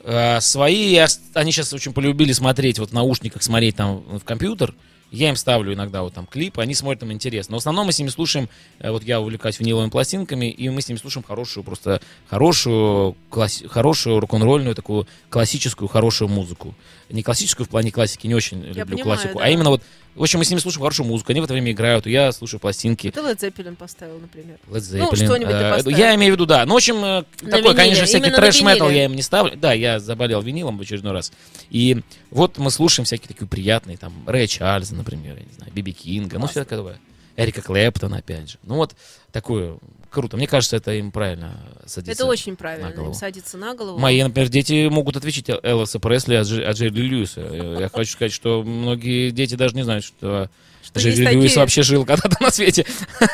[0.02, 4.74] Э, свои, я они сейчас очень полюбили смотреть вот в наушниках, смотреть там в компьютер.
[5.10, 7.52] Я им ставлю иногда вот там клипы, они смотрят, им интересно.
[7.52, 10.80] Но в основном мы с ними слушаем, э, вот я увлекаюсь виниловыми пластинками, и мы
[10.80, 16.74] с ними слушаем хорошую, просто хорошую, класс- хорошую рок-н-ролльную, такую классическую, хорошую музыку.
[17.08, 19.44] Не классическую в плане классики, не очень люблю понимаю, классику, да.
[19.44, 19.82] а именно вот,
[20.14, 22.60] в общем, мы с ними слушаем хорошую музыку, они в это время играют, я слушаю
[22.60, 23.10] пластинки.
[23.10, 24.56] Ты Led Zeppelin поставил, например.
[24.68, 25.16] Led Ну, Zeppelin.
[25.24, 25.96] что-нибудь ты Э, поставил.
[25.96, 26.66] Я имею в виду, да.
[26.66, 29.56] Ну, в общем, э, На такой, виниле, конечно, всякий трэш-метал я им не ставлю.
[29.56, 31.32] Да, я заболел винилом в очередной раз.
[31.70, 35.92] И вот мы слушаем всякие такие приятные, там, Рэя Чарльза, например, я не знаю, Биби
[35.92, 36.98] Кинга, ну, все такое.
[37.42, 38.58] Эрика Клэптона, опять же.
[38.62, 38.94] Ну, вот
[39.32, 39.78] такое
[40.10, 40.36] круто.
[40.36, 42.12] Мне кажется, это им правильно садится.
[42.12, 43.10] Это очень на правильно, голову.
[43.10, 43.98] им садится на голову.
[43.98, 47.40] Мои, например, дети могут отвечать Элвиса Пресли от, Дж- от Джерри Льюиса.
[47.40, 50.50] Э, Я хочу сказать, что многие дети даже не знают, что,
[50.82, 52.84] Что Джерри Льюис такие- вообще жил когда-то на свете.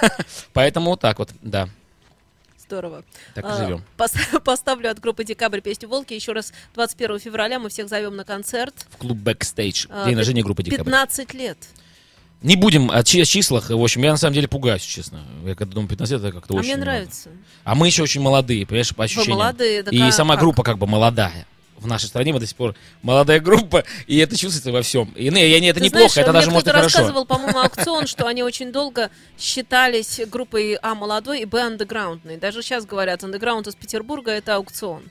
[0.52, 1.68] Поэтому вот так вот, да,
[2.58, 3.04] Здорово.
[3.34, 3.84] так и А, живем.
[3.96, 6.14] пос- Поставлю от группы Декабрь песню Волки.
[6.14, 8.74] Еще раз 21 февраля мы всех зовем на концерт.
[8.90, 10.84] В клуб Backstage, А, день рождения группы Декабрь.
[10.84, 11.58] 15 лет.
[12.42, 15.24] Не будем о чи- числах, в общем, я на самом деле пугаюсь, честно.
[15.44, 16.90] Я когда думаю 15 лет, это как-то А очень мне много.
[16.92, 17.30] нравится.
[17.64, 19.38] А мы еще очень молодые, понимаешь, по Вы ощущениям.
[19.38, 20.42] молодые, да И как- сама как?
[20.44, 21.46] группа как бы молодая.
[21.78, 25.12] В нашей стране мы до сих пор молодая группа, и это чувствуется во всем.
[25.14, 26.84] И не, я не, это Ты неплохо, знаешь, это даже может хорошо.
[26.84, 32.38] рассказывал, по-моему, аукцион, что они очень долго считались группой А молодой и Б андеграундной.
[32.38, 35.02] Даже сейчас говорят, андеграунд из Петербурга это аукцион.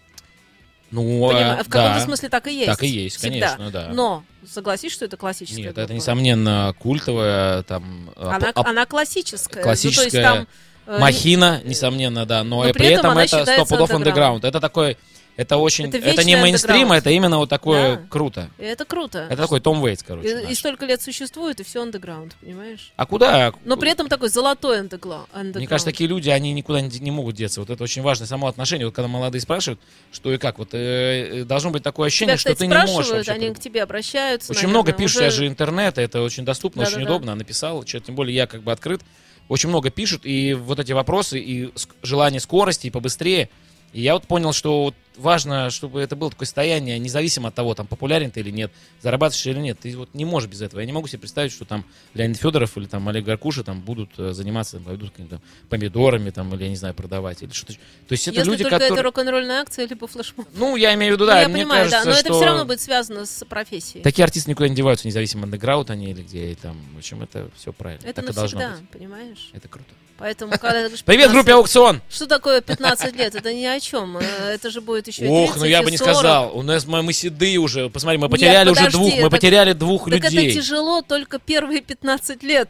[0.96, 2.00] Ну, а, в каком-то да.
[2.00, 2.68] смысле так и есть.
[2.68, 3.56] Так и есть, Всегда.
[3.56, 3.90] конечно, да.
[3.94, 5.86] Но согласись, что это классическая Нет, группа.
[5.86, 9.62] это несомненно культовая, там, а, Она, а, она классическая.
[9.62, 10.48] классическая Ну, то есть
[10.86, 13.90] там, э, махина, несомненно, да, но, но при при этом этом это считается стоп пудов
[13.90, 13.96] underground.
[13.96, 14.46] андеграунд.
[14.46, 14.98] Это такой,
[15.38, 18.02] это очень, Это это, не мейнстрим, это именно вот такое Да.
[18.10, 18.50] круто.
[18.58, 19.28] Это круто.
[19.30, 20.44] Это такой Том Вейтс, короче.
[20.48, 22.92] и, и столько лет существует, и все андеграунд, понимаешь?
[22.96, 23.54] А куда?
[23.66, 25.70] Но при этом такой золотой андегла- Мне андеграунд.
[25.70, 27.60] кажется, такие люди, они никуда не, не могут деться.
[27.60, 28.86] Вот это очень важное само отношение.
[28.86, 29.80] Вот когда молодые спрашивают,
[30.12, 32.92] что и как, вот э, э, должно быть такое ощущение, Тебя, что кстати, ты не
[32.94, 34.52] можешь вообще они к тебе обращаются.
[34.52, 37.12] Очень много наверное, пишут, уже- же интернет, это очень доступно, очень Да-да-да.
[37.16, 37.36] удобно.
[37.36, 39.02] Написал, что, тем более я как бы открыт.
[39.48, 41.72] Очень много пишут, и вот эти вопросы, и
[42.02, 43.50] желание скорости, и побыстрее.
[43.94, 47.74] И я вот понял, что вот важно, чтобы это было такое состояние, независимо от того,
[47.74, 49.80] там, популярен ты или нет, зарабатываешь или нет.
[49.80, 50.80] Ты вот не можешь без этого.
[50.80, 54.10] Я не могу себе представить, что там Леонид Федоров или там Олег Гаркуша там будут
[54.18, 57.74] э, заниматься, пойдут какими-то помидорами, там, или, я не знаю, продавать, или что-то.
[57.74, 57.80] То
[58.12, 58.94] есть это Если люди, только которые...
[58.94, 60.48] это рок-н-ролльная акция, либо флешмоб.
[60.54, 62.34] Ну, я имею в виду, да, я понимаю, кажется, да, но это что...
[62.36, 64.04] все равно будет связано с профессией.
[64.04, 67.50] Такие артисты никуда не деваются, независимо, андеграунд они или где, и там, в общем, это
[67.56, 68.06] все правильно.
[68.06, 68.90] это так и должно навсегда, быть.
[68.90, 69.50] понимаешь?
[69.54, 69.90] Это круто.
[70.18, 72.02] Поэтому, когда ты говоришь Привет 15 группе Аукцион!
[72.10, 73.36] Что такое 15 лет?
[73.36, 74.18] Это ни о чем.
[74.18, 74.24] Э,
[74.54, 76.14] Это же будет еще и Ох, 30, ну я бы не 40.
[76.16, 76.58] сказал.
[76.58, 77.90] У нас мы, мы седые уже.
[77.90, 79.14] Посмотри, мы Нет, потеряли уже подожди, двух.
[79.16, 80.48] Мы так- потеряли двух Так людей.
[80.50, 82.70] это тяжело только первые 15 лет.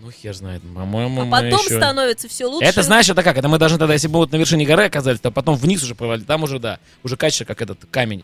[0.00, 2.66] Ну хер знает, по-моему, А потом еще- становится все лучше.
[2.68, 3.38] Это знаешь, это как?
[3.38, 5.94] Это мы должны тогда, если бы вот на вершине горы оказались, то потом вниз уже
[5.94, 6.24] провалили.
[6.26, 8.22] Там уже, да, уже качество, как этот камень.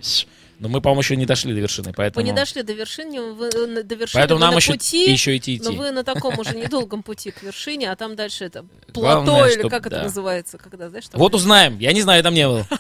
[0.61, 2.25] Но мы, по-моему, еще не дошли до вершины, поэтому...
[2.25, 5.59] не дошли до вершины, вы, э, до вершины Поэтому нам на еще, пути, еще идти
[5.64, 5.79] но идти.
[5.79, 9.61] вы на таком уже недолгом пути к вершине, а там дальше это плато, Главное, или
[9.61, 10.02] чтоб- как это да.
[10.02, 11.79] называется, когда, знаешь, там Вот узнаем.
[11.79, 12.65] Я не знаю, я там не был.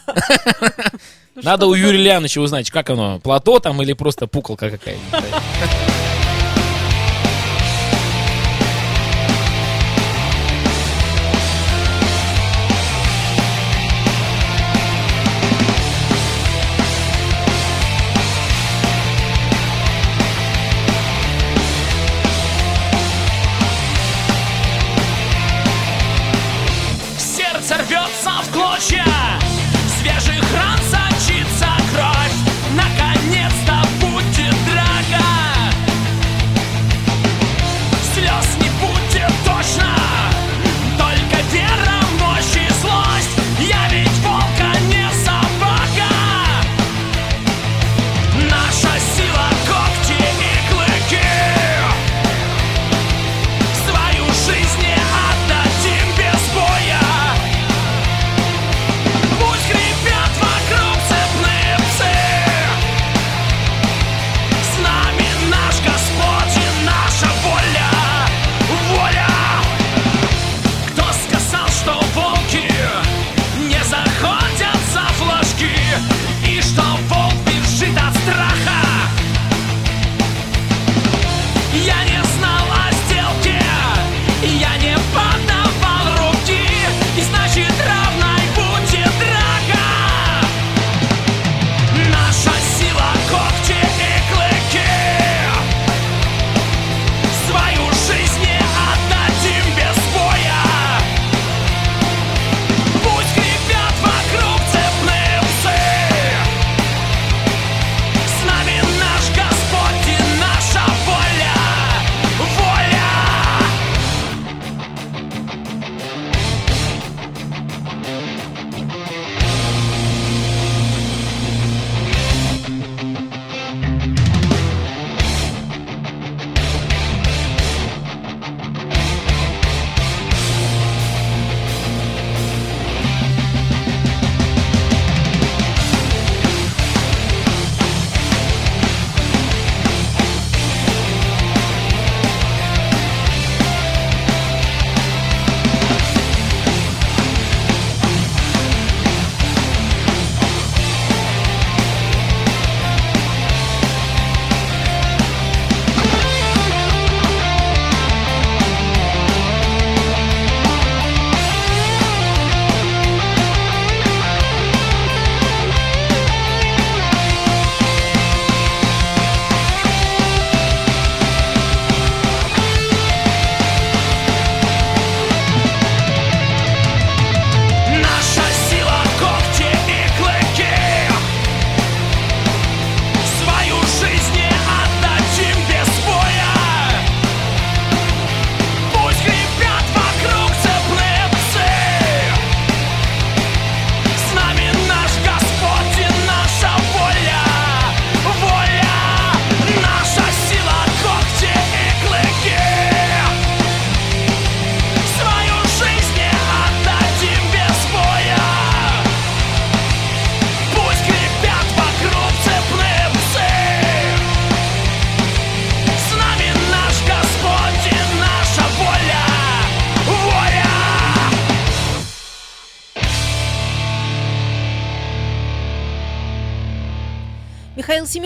[1.36, 6.09] Ну, Надо у Юрия Леонидовича узнать, как оно, плато там или просто пуколка какая-нибудь.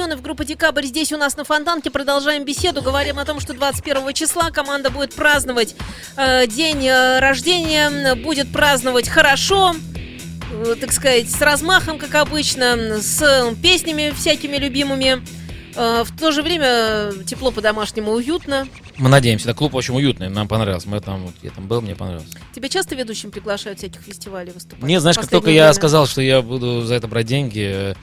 [0.05, 1.91] Семенов, группа «Декабрь» здесь у нас на Фонтанке.
[1.91, 2.83] Продолжаем беседу.
[2.83, 5.75] Говорим о том, что 21 числа команда будет праздновать
[6.19, 8.15] э, день э, рождения.
[8.15, 9.75] Будет праздновать хорошо,
[10.53, 15.23] э, так сказать, с размахом, как обычно, с песнями всякими любимыми.
[15.75, 18.69] Э, в то же время тепло по-домашнему, уютно.
[18.99, 19.47] Мы надеемся.
[19.47, 20.87] Да, клуб очень уютный, нам понравился.
[20.87, 22.29] Мы там, вот, я там был, мне понравилось.
[22.55, 24.85] Тебя часто ведущим приглашают всяких фестивалей выступать?
[24.85, 25.73] Нет, знаешь, как только я время?
[25.73, 27.95] сказал, что я буду за это брать деньги, э,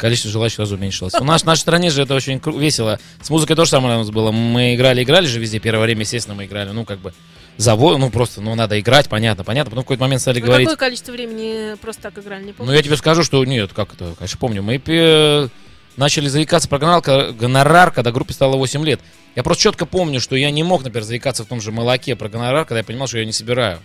[0.00, 1.14] количество желающих сразу уменьшилось.
[1.14, 2.98] У нас в нашей стране же это очень весело.
[3.22, 4.32] С музыкой тоже самое у нас было.
[4.32, 5.58] Мы играли, играли же везде.
[5.60, 7.12] Первое время, естественно, мы играли, ну, как бы,
[7.56, 9.70] завод, ну, просто, ну, надо играть, понятно, понятно.
[9.70, 10.68] Потом в какой-то момент стали Вы говорить...
[10.68, 12.72] какое количество времени просто так играли, не помню?
[12.72, 14.62] Ну, я тебе скажу, что нет, как это, конечно, помню.
[14.62, 15.48] Мы пе-
[15.96, 19.00] начали заикаться про гонорар, гонорар, когда группе стало 8 лет.
[19.36, 22.28] Я просто четко помню, что я не мог, например, заикаться в том же молоке про
[22.28, 23.80] гонорар, когда я понимал, что я не собираю.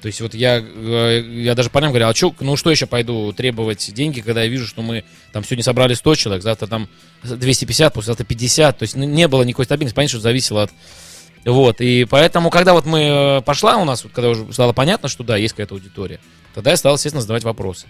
[0.00, 3.32] То есть вот я, э, я даже парням говорил, а чё, ну что еще пойду
[3.32, 6.88] требовать деньги, когда я вижу, что мы там сегодня собрали 100 человек, завтра там
[7.22, 8.78] 250, послезавтра 50.
[8.78, 10.70] То есть не было никакой стабильности, понятно, что зависело от...
[11.44, 15.08] Вот, и поэтому, когда вот мы э, пошла у нас, вот, когда уже стало понятно,
[15.08, 16.20] что да, есть какая-то аудитория,
[16.54, 17.86] тогда я стал, естественно, задавать вопросы.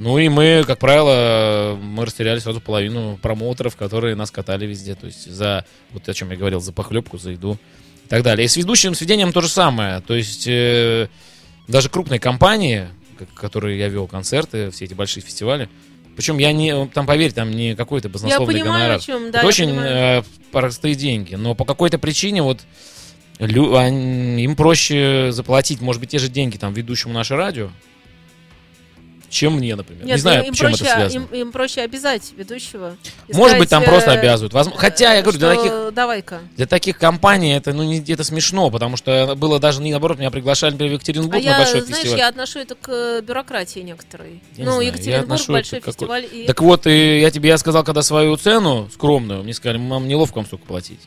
[0.00, 4.94] Ну и мы, как правило, мы растеряли сразу половину промоутеров, которые нас катали везде.
[4.94, 7.58] То есть за, вот о чем я говорил, за похлебку, за еду
[8.06, 8.46] и так далее.
[8.46, 10.00] И с ведущим, с ведением то же самое.
[10.00, 11.08] То есть э,
[11.70, 12.88] даже крупные компании,
[13.34, 15.68] которые я вел концерты, все эти большие фестивали,
[16.16, 18.96] причем я не, там, поверь, там не какой-то Я баснословный понимаю, гонорар.
[18.96, 20.20] о чем, да, Это я очень понимаю.
[20.20, 21.34] э, простые деньги.
[21.34, 22.60] Но по какой-то причине вот
[23.38, 23.74] лю-
[24.38, 27.70] им проще заплатить, может быть, те же деньги там ведущему наше радио,
[29.30, 30.04] чем мне, например.
[30.04, 31.22] Нет, не знаю, им, чем проще, это связано.
[31.22, 32.96] Им, им проще обязать ведущего.
[33.28, 34.52] и Может быть, там просто э, обязывают.
[34.52, 36.40] Возм- Хотя, я говорю, для что таких, Давай-ка.
[36.56, 40.30] для таких компаний это, ну, не, это смешно, потому что было даже не наоборот, меня
[40.30, 42.18] приглашали, например, в Екатеринбург А на я, большой знаешь, фестиваль.
[42.18, 44.42] я отношу это к э, бюрократии некоторой.
[44.56, 46.26] Я не ну, знаю, я Екатеринбург, большой к какой- фестиваль.
[46.32, 46.46] И...
[46.46, 50.36] Так вот, и я тебе я сказал, когда свою цену скромную, мне сказали, нам неловко
[50.36, 51.00] вам столько платить.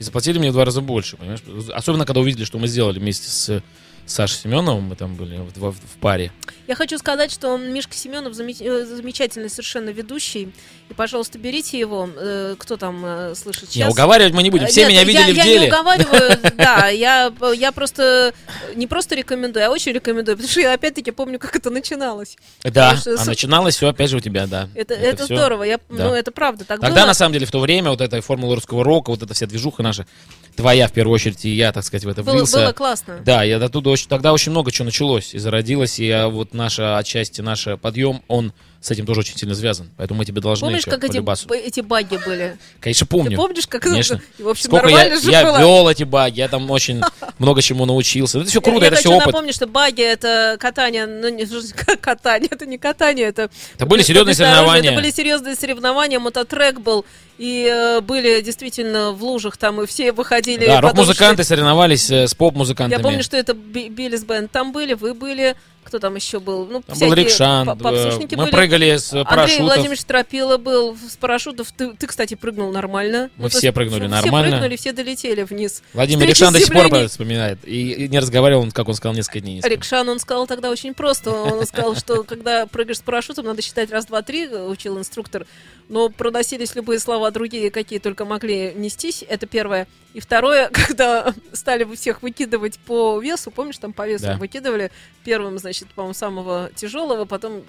[0.00, 1.40] И заплатили мне в два раза больше, понимаешь?
[1.72, 3.62] Особенно, когда увидели, что мы сделали вместе с
[4.06, 6.30] Сашей Семеновым, мы там были в, в- в паре.
[6.66, 10.52] Я хочу сказать, что Мишка Семенов заме- э, замечательный совершенно ведущий.
[10.90, 12.08] И, пожалуйста, берите его.
[12.14, 13.90] Э, Кто там э, слышит Не, сейчас?
[13.90, 14.66] уговаривать мы не будем.
[14.66, 15.60] Э, Все нет, меня я- видели в я деле.
[15.60, 18.34] не уговариваю, да, я, я просто
[18.74, 22.36] не просто рекомендую, а очень рекомендую, потому что я опять-таки помню, как это начиналось.
[22.64, 24.68] Да, что а начиналось все опять же у тебя, да.
[24.74, 25.36] Это, это, всё.
[25.36, 26.04] здорово, я, Да.
[26.08, 27.06] ну это правда, так Тогда, было.
[27.06, 29.82] на самом деле, в то время вот эта формула русского рока, вот эта вся движуха
[29.82, 30.06] наша,
[30.54, 32.58] твоя в первую очередь, и я, так сказать, в это было, влился.
[32.58, 33.20] было классно.
[33.24, 36.98] Да, я оттуда очень, тогда очень много чего началось и зародилось, и я, вот наша
[36.98, 38.52] отчасти, наш подъем, он
[38.84, 39.88] с этим тоже очень сильно связан.
[39.96, 41.22] Поэтому мы тебе должны Помнишь, как эти,
[41.54, 42.58] эти баги были?
[42.80, 43.30] Конечно, помню.
[43.30, 44.16] Ты помнишь, как Конечно.
[44.36, 44.44] это?
[44.44, 45.58] В общем, Сколько я, нормально же я было.
[45.58, 47.00] вел эти баги, я там очень
[47.38, 48.40] много чему научился.
[48.40, 49.26] Это все круто, я, это я все хочу опыт.
[49.32, 51.46] напомнить, что баги это катание, ну не
[52.00, 54.90] катание, это не катание, это Это были серьезные соревнования.
[54.90, 57.06] Это были серьезные соревнования, мототрек был,
[57.38, 60.66] и э, были действительно в лужах там, и все выходили.
[60.66, 61.48] Да, рок-музыканты шли.
[61.48, 63.02] соревновались э, с Я поп-музыкантами.
[63.02, 64.50] помню, что это Би- Биллис Бенд.
[64.52, 66.66] Там были, вы были, кто там еще был?
[66.66, 68.50] Ну, Там был Рикшан, э, мы были.
[68.50, 69.64] прыгали с э, Андрей парашютов.
[69.66, 71.70] Владимирович Стропила был с парашютов.
[71.72, 73.30] Ты, ты, кстати, прыгнул нормально.
[73.36, 74.50] Мы Ну, все прыгнули все нормально.
[74.52, 75.82] прыгнули, все долетели вниз.
[75.92, 77.58] Владимир Рикшан до сих пор вспоминает.
[77.64, 79.60] И, и не разговаривал, он, как он сказал, несколько дней.
[79.62, 81.30] Рикшан, он сказал тогда очень просто.
[81.30, 85.46] Он сказал, что когда прыгаешь с парашютом, надо считать раз, два, три, учил инструктор.
[85.88, 89.22] Но проносились любые слова другие, какие только могли нестись.
[89.28, 89.86] Это первое.
[90.14, 94.36] И второе, когда стали всех выкидывать по весу, помнишь, там по весу Да.
[94.36, 94.90] выкидывали
[95.24, 97.62] первым, значит, по-моему, самого тяжелого, потом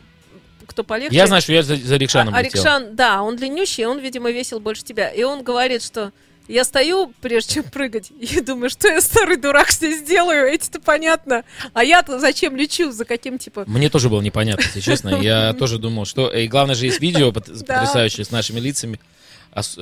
[0.65, 1.15] кто полегче.
[1.15, 2.41] Я знаю, что я за, за Рикшаном а, а.
[2.41, 5.09] Рикшан, да, он длиннющий, он, видимо, весил больше тебя.
[5.09, 6.11] И он говорит, что
[6.47, 11.43] я стою, прежде чем прыгать, и думаю, что я, старый дурак, здесь делаю, эти-то понятно.
[11.73, 13.63] А я-то зачем лечу, за каким, типа...
[13.67, 15.21] Мне тоже было непонятно, если честно.
[15.21, 16.29] Я тоже думал, что...
[16.29, 18.99] И главное же есть видео потрясающее с нашими лицами,
[19.55, 19.77] ос-.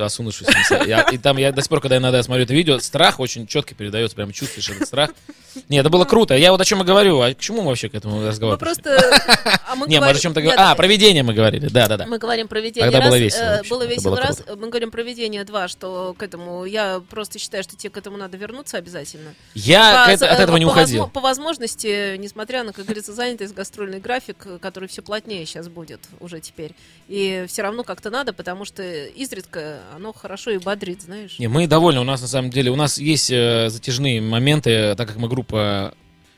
[0.88, 3.76] Я- И там я до сих пор, когда иногда смотрю это видео, страх очень четко
[3.76, 5.12] передается, прям чувствуешь этот страх.
[5.70, 6.36] Не, это было круто.
[6.36, 7.22] Я вот о чем и говорю.
[7.22, 8.60] А к чему мы вообще к этому Мы разговариваем?
[8.60, 8.98] просто...
[9.68, 10.60] а мы Не, мы о чем-то говорим.
[10.60, 11.68] А, про видение мы говорили.
[11.68, 12.06] Да, да, да.
[12.08, 14.56] Мы говорим про видение Тогда раз, было весело э, вообще, было весело было раз, круто.
[14.56, 18.18] мы говорим про видение два, что к этому я просто считаю, что тебе к этому
[18.18, 19.36] надо вернуться обязательно.
[19.54, 21.08] Я По- к это- от э, этого не по уходил.
[21.08, 26.40] По возможности, несмотря на, как говорится, занятый гастрольный график, который все плотнее сейчас будет уже
[26.40, 26.74] теперь.
[27.08, 29.62] И все равно как-то надо, потому что изредка
[29.95, 31.39] оно хорошо и бодрит, знаешь.
[31.39, 32.01] Не, мы довольны.
[32.01, 35.93] У нас на самом деле, у нас есть э, затяжные моменты, так как мы группа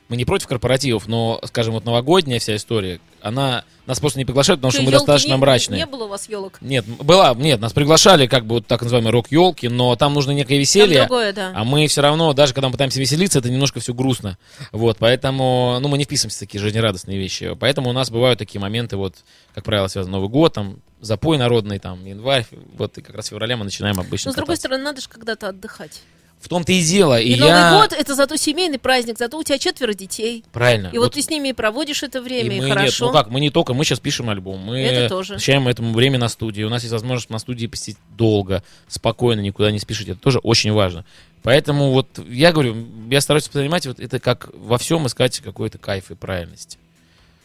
[0.08, 4.60] мы не против корпоративов, но, скажем, вот новогодняя вся история, она нас просто не приглашают,
[4.60, 5.78] потому что, Чё, мы достаточно не, мрачные.
[5.78, 6.58] Не было у вас елок?
[6.60, 10.58] Нет, была, нет, нас приглашали как бы вот так называемые рок-елки, но там нужно некое
[10.58, 11.02] веселье.
[11.02, 11.52] другое, да.
[11.54, 14.38] А мы все равно, даже когда мы пытаемся веселиться, это немножко все грустно.
[14.72, 17.54] Вот, поэтому, ну, мы не вписываемся в такие жизнерадостные вещи.
[17.58, 19.16] Поэтому у нас бывают такие моменты, вот,
[19.54, 22.46] как правило, связан Новый год, там, запой народный, там, январь,
[22.76, 24.68] вот, и как раз в феврале мы начинаем обычно Но с другой кататься.
[24.68, 26.02] стороны, надо же когда-то отдыхать.
[26.40, 27.18] В том-то и дело.
[27.18, 27.70] И, И, я...
[27.70, 30.44] Новый год это зато семейный праздник, зато у тебя четверо детей.
[30.52, 30.90] Правильно.
[30.92, 33.06] И вот, ты с ними и проводишь это время, и, мы хорошо.
[33.06, 35.34] Нет, ну как, мы не только, мы сейчас пишем альбом, мы Это тоже.
[35.34, 39.70] посвящаем этому время на студии, у нас есть возможность на студии посетить долго, спокойно, никуда
[39.72, 41.04] не спешить, это тоже очень важно.
[41.42, 42.76] Поэтому вот я говорю,
[43.10, 46.78] я стараюсь воспринимать вот это как во всем искать какой-то кайф и правильность.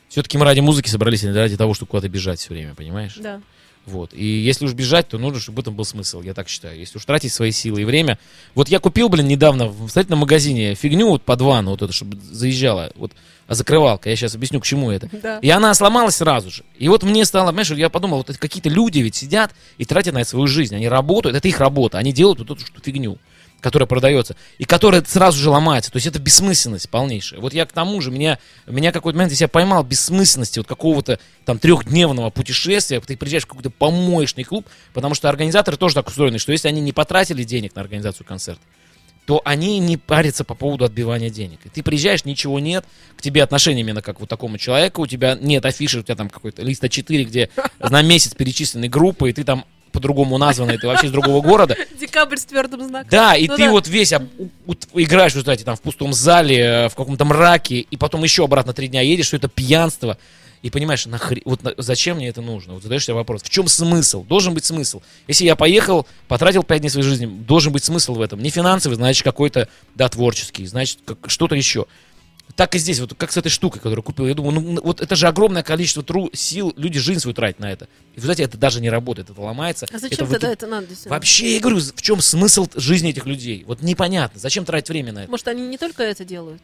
[0.09, 3.15] Все-таки мы ради музыки собрались, а не ради того, чтобы куда-то бежать все время, понимаешь?
[3.17, 3.41] Да.
[3.85, 4.13] Вот.
[4.13, 6.77] И если уж бежать, то нужно, чтобы в этом был смысл, я так считаю.
[6.77, 8.19] Если уж тратить свои силы и время.
[8.53, 12.17] Вот я купил, блин, недавно в строительном магазине фигню вот под ванну, вот это, чтобы
[12.21, 13.11] заезжала, вот,
[13.47, 14.09] а закрывалка.
[14.09, 15.09] Я сейчас объясню, к чему это.
[15.11, 15.39] Да.
[15.39, 16.63] И она сломалась сразу же.
[16.77, 20.19] И вот мне стало, понимаешь, я подумал, вот какие-то люди ведь сидят и тратят на
[20.19, 20.75] это свою жизнь.
[20.75, 23.17] Они работают, это их работа, они делают вот эту что- фигню
[23.61, 25.91] которая продается, и которая сразу же ломается.
[25.91, 27.39] То есть это бессмысленность полнейшая.
[27.39, 31.19] Вот я к тому же, меня, меня какой-то момент, если я поймал бессмысленности вот какого-то
[31.45, 36.39] там трехдневного путешествия, ты приезжаешь в какой-то помоечный клуб, потому что организаторы тоже так устроены,
[36.39, 38.61] что если они не потратили денег на организацию концерта,
[39.25, 41.59] то они не парятся по поводу отбивания денег.
[41.71, 42.85] Ты приезжаешь, ничего нет,
[43.15, 46.29] к тебе отношение именно как вот такому человеку, у тебя нет афиши, у тебя там
[46.29, 47.49] какой-то лист А4, где
[47.79, 51.75] на месяц перечислены группы, и ты там по-другому названный, ты вообще из другого города.
[51.99, 53.09] Декабрь с твердым знаком.
[53.09, 53.71] Да, и Ну ты да.
[53.71, 54.27] вот весь об-
[54.67, 58.43] у- играешь, вот знаете, там в пустом зале, э, в каком-то мраке, и потом еще
[58.45, 60.17] обратно три дня едешь, что это пьянство.
[60.61, 62.73] И понимаешь, нахрен, вот на- зачем мне это нужно?
[62.75, 64.23] Вот задаешь себе вопрос, в чем смысл?
[64.23, 65.01] Должен быть смысл.
[65.27, 68.39] Если я поехал, потратил пять дней своей жизни, должен быть смысл в этом.
[68.43, 71.87] Не финансовый, значит какой-то, да, творческий, значит как- что-то еще.
[72.55, 74.27] Так и здесь, вот как с этой штукой, которую купил.
[74.27, 77.71] Я думаю, ну вот это же огромное количество тру, сил, люди жизнь свою тратят на
[77.71, 77.87] это.
[78.15, 79.87] И вы знаете, это даже не работает, это ломается.
[79.91, 80.87] А зачем это тогда выки- это надо?
[81.05, 83.63] Вообще, я говорю, в чем смысл жизни этих людей?
[83.65, 84.39] Вот непонятно.
[84.39, 85.31] Зачем тратить время на это?
[85.31, 86.61] Может, они не только это делают?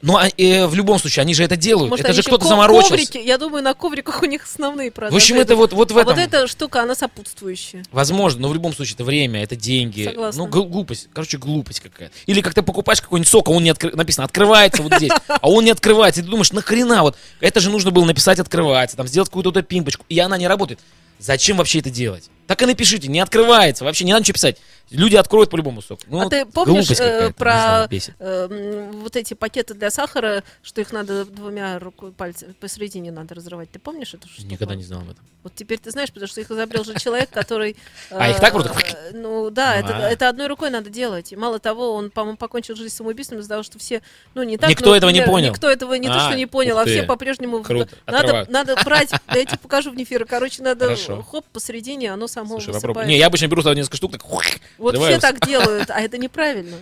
[0.00, 1.90] Ну, а, э, в любом случае, они же это делают.
[1.90, 2.90] Может, это же кто-то заморочился.
[2.90, 5.14] коврики, я думаю, на ковриках у них основные продажи.
[5.14, 6.14] В общем, это вот, вот в а этом.
[6.14, 7.84] вот эта штука, она сопутствующая.
[7.90, 10.04] Возможно, но в любом случае это время, это деньги.
[10.04, 10.44] Согласна.
[10.44, 11.08] Ну, гл- глупость.
[11.12, 12.14] Короче, глупость какая-то.
[12.26, 15.48] Или как ты покупаешь какой-нибудь сок, а он не откры- написано открывается вот здесь, а
[15.48, 16.20] он не открывается.
[16.20, 17.16] И ты думаешь, нахрена вот?
[17.40, 20.78] Это же нужно было написать открывается, там сделать какую-то пимпочку, и она не работает.
[21.18, 22.30] Зачем вообще это делать?
[22.48, 23.84] Так и напишите, не открывается.
[23.84, 24.56] Вообще не надо ничего писать.
[24.90, 26.00] Люди откроют по-любому сок.
[26.06, 30.80] Ну, а вот ты помнишь э, про знаю, э, вот эти пакеты для сахара, что
[30.80, 33.70] их надо двумя рукой пальцами посередине надо разрывать?
[33.70, 34.48] Ты помнишь эту штуку?
[34.48, 35.22] Никогда не знал об этом.
[35.42, 37.76] Вот теперь ты знаешь, потому что их изобрел же человек, который...
[38.10, 40.10] А, их так э, Ну да, это, А.
[40.10, 41.32] это одной рукой надо делать.
[41.32, 44.00] И мало того, он, по-моему, покончил жизнь самоубийством из-за того, что все...
[44.34, 45.50] Ну, не так, Никто этого не понял.
[45.50, 47.62] Никто этого не то, А, что не понял, а все по-прежнему...
[47.62, 50.24] Круто, Надо, брать, я тебе покажу в эфире.
[50.24, 50.96] Короче, надо
[51.30, 53.06] хоп, посередине, оно само Слушай, попробуй.
[53.06, 54.22] Не, я обычно беру сразу несколько штук, так
[54.78, 56.76] Вот все так делают, а это неправильно.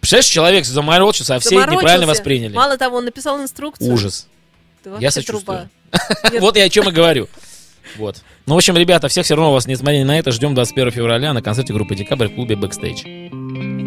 [0.00, 2.52] Представляешь, человек заморочился, а все неправильно восприняли.
[2.52, 3.92] Мало того, он написал инструкцию.
[3.92, 4.26] Ужас.
[4.98, 5.68] Я сочувствую.
[6.40, 7.28] Вот я о чем и говорю.
[7.98, 8.22] Вот.
[8.46, 11.42] Ну, в общем, ребята, всех все равно вас, несмотря на это, ждем 21 февраля на
[11.42, 13.81] концерте группы Декабрь в клубе Бэкстейдж.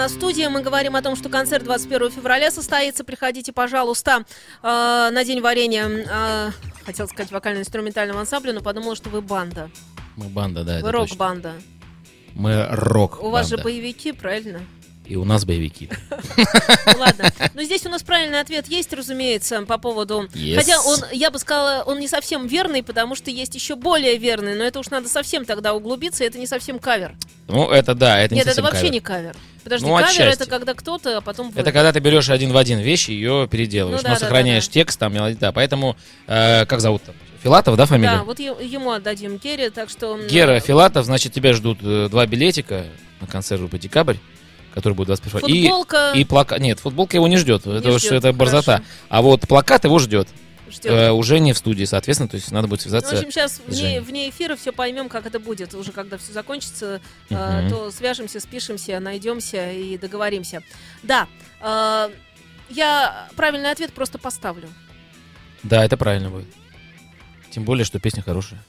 [0.00, 0.46] Нас в студии.
[0.46, 3.04] Мы говорим о том, что концерт 21 февраля состоится.
[3.04, 4.24] Приходите, пожалуйста,
[4.62, 4.66] э,
[5.12, 5.86] на День варенья.
[5.88, 6.50] Э,
[6.86, 9.70] хотел сказать вокально-инструментального ансамбля, но подумала, что вы банда.
[10.16, 11.52] Мы банда, да, Вы рок-банда.
[12.34, 13.64] Мы рок У вас же банда.
[13.64, 14.60] боевики, правильно?
[15.10, 15.90] И у нас боевики.
[16.86, 17.32] Ну ладно.
[17.54, 20.28] Но здесь у нас правильный ответ есть, разумеется, по поводу...
[20.32, 20.56] Yes.
[20.56, 24.54] Хотя он, я бы сказала, он не совсем верный, потому что есть еще более верный,
[24.54, 27.16] но это уж надо совсем тогда углубиться, это не совсем кавер.
[27.48, 28.92] Ну, это да, это не Нет, это вообще кавер.
[28.92, 29.36] не кавер.
[29.64, 30.42] Подожди, Ну, кавер отчасти.
[30.42, 31.60] это когда кто-то, а потом вы.
[31.60, 34.20] Это когда ты берешь один в один вещь и ее переделываешь, Ну да, но да,
[34.20, 34.74] сохраняешь да, да.
[34.74, 35.96] текст, там, да, поэтому,
[36.28, 37.16] э, как зовут там?
[37.42, 38.18] Филатов, да, фамилия?
[38.18, 40.18] Да, вот ему отдадим Гере, так что...
[40.28, 42.86] Гера Филатов, значит, тебя ждут э, два билетика
[43.20, 44.16] на концерт группы «Декабрь»,
[44.74, 46.60] который будет 21 И, Футболка и плакат.
[46.60, 48.72] Нет, футболка его не ждет, это, ждет, что это борзота.
[48.76, 48.84] хорошо.
[49.08, 50.28] А вот плакат его ждет.
[50.70, 50.92] ждет.
[50.92, 53.14] Э, уже не в студии, соответственно, то есть надо будет Ну, связаться.
[53.14, 55.74] в общем, сейчас вне, вне эфира все поймем, как это будет.
[55.74, 57.70] Уже когда все закончится, э, Мгм.
[57.70, 60.62] то свяжемся, спишемся, найдемся и договоримся.
[61.02, 61.26] Да,
[61.60, 62.10] э,
[62.68, 64.68] я правильный ответ просто поставлю.
[65.64, 66.46] Да, это правильно будет.
[67.50, 68.62] Тем более, что песня хорошая.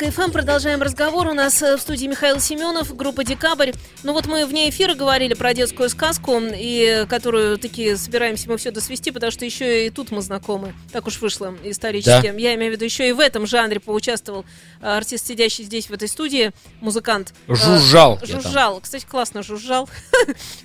[0.00, 0.32] Фонтан КФМ.
[0.32, 1.26] Продолжаем разговор.
[1.26, 3.72] У нас э, в студии Михаил Семенов, группа «Декабрь».
[4.02, 8.70] Ну вот мы вне эфира говорили про детскую сказку, и которую таки собираемся мы все
[8.70, 10.74] досвести, потому что еще и тут мы знакомы.
[10.92, 12.28] Так уж вышло исторически.
[12.28, 12.38] Да.
[12.38, 14.44] Я имею в виду, еще и в этом жанре поучаствовал
[14.80, 17.34] э, артист, сидящий здесь в этой студии, музыкант.
[17.46, 18.18] Э, Жужжал.
[18.22, 18.80] Жужжал.
[18.80, 19.88] Кстати, классно жужжал.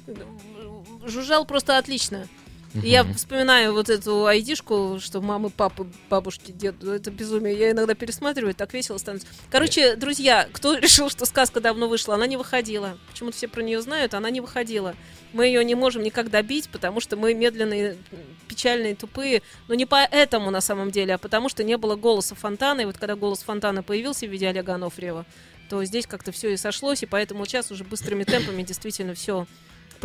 [1.06, 2.28] Жужжал просто отлично.
[2.84, 6.92] Я вспоминаю вот эту айдишку, что мамы, папы, бабушки, деду.
[6.92, 7.58] Это безумие.
[7.58, 9.28] Я иногда пересматриваю, так весело становится.
[9.50, 12.98] Короче, друзья, кто решил, что сказка давно вышла, она не выходила.
[13.10, 14.96] Почему-то все про нее знают, она не выходила.
[15.34, 17.98] Мы ее не можем никак добить, потому что мы медленные,
[18.48, 19.42] печальные, тупые.
[19.68, 22.82] Но не поэтому на самом деле, а потому что не было голоса Фонтана.
[22.82, 25.26] И вот когда голос Фонтана появился в виде Олега Анофриева,
[25.70, 29.48] то здесь как-то все и сошлось, и поэтому сейчас уже быстрыми темпами действительно все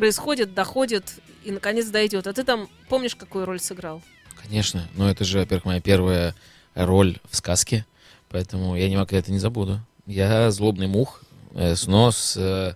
[0.01, 1.05] происходит, доходит
[1.44, 2.26] и наконец дойдет.
[2.26, 4.01] А ты там помнишь, какую роль сыграл?
[4.42, 4.88] Конечно.
[4.94, 6.34] Но это же, во-первых, моя первая
[6.74, 7.84] роль в сказке.
[8.30, 9.78] Поэтому я никогда это не забуду.
[10.07, 11.22] Я злобный мух,
[11.55, 12.74] э, с- но с, э,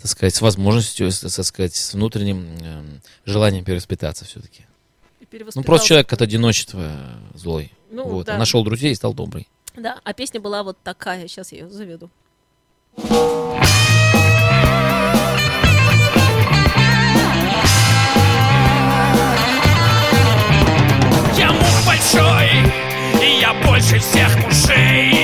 [0.00, 2.82] так сказать, с возможностью, с- так сказать, с внутренним э,
[3.26, 4.64] желанием перевоспитаться все-таки.
[5.54, 6.92] Ну, просто человек от одиночества
[7.34, 7.72] злой.
[7.90, 8.26] Ну, вот.
[8.26, 8.36] да.
[8.36, 9.48] А Нашел друзей и стал добрый.
[9.76, 11.28] Да, а песня была вот такая.
[11.28, 12.08] Сейчас я ее заведу.
[22.04, 22.50] Большой,
[23.22, 25.23] и я больше всех мужей.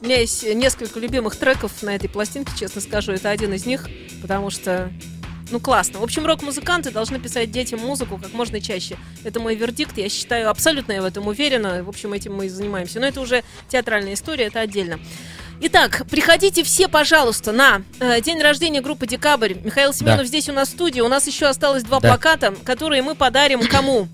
[0.00, 3.12] У меня есть несколько любимых треков на этой пластинке, честно скажу.
[3.12, 3.88] Это один из них,
[4.22, 4.90] потому что...
[5.52, 6.00] Ну, классно.
[6.00, 8.96] В общем, рок-музыканты должны писать детям музыку как можно чаще.
[9.22, 9.96] Это мой вердикт.
[9.96, 11.84] Я считаю, абсолютно я в этом уверена.
[11.84, 12.98] В общем, этим мы и занимаемся.
[12.98, 14.98] Но это уже театральная история, это отдельно.
[15.60, 19.54] Итак, приходите все, пожалуйста, на э, день рождения группы Декабрь.
[19.54, 20.24] Михаил Семенов Да.
[20.24, 21.00] здесь у нас в студии.
[21.00, 22.08] У нас еще осталось два Да.
[22.08, 24.08] плаката, которые мы подарим кому?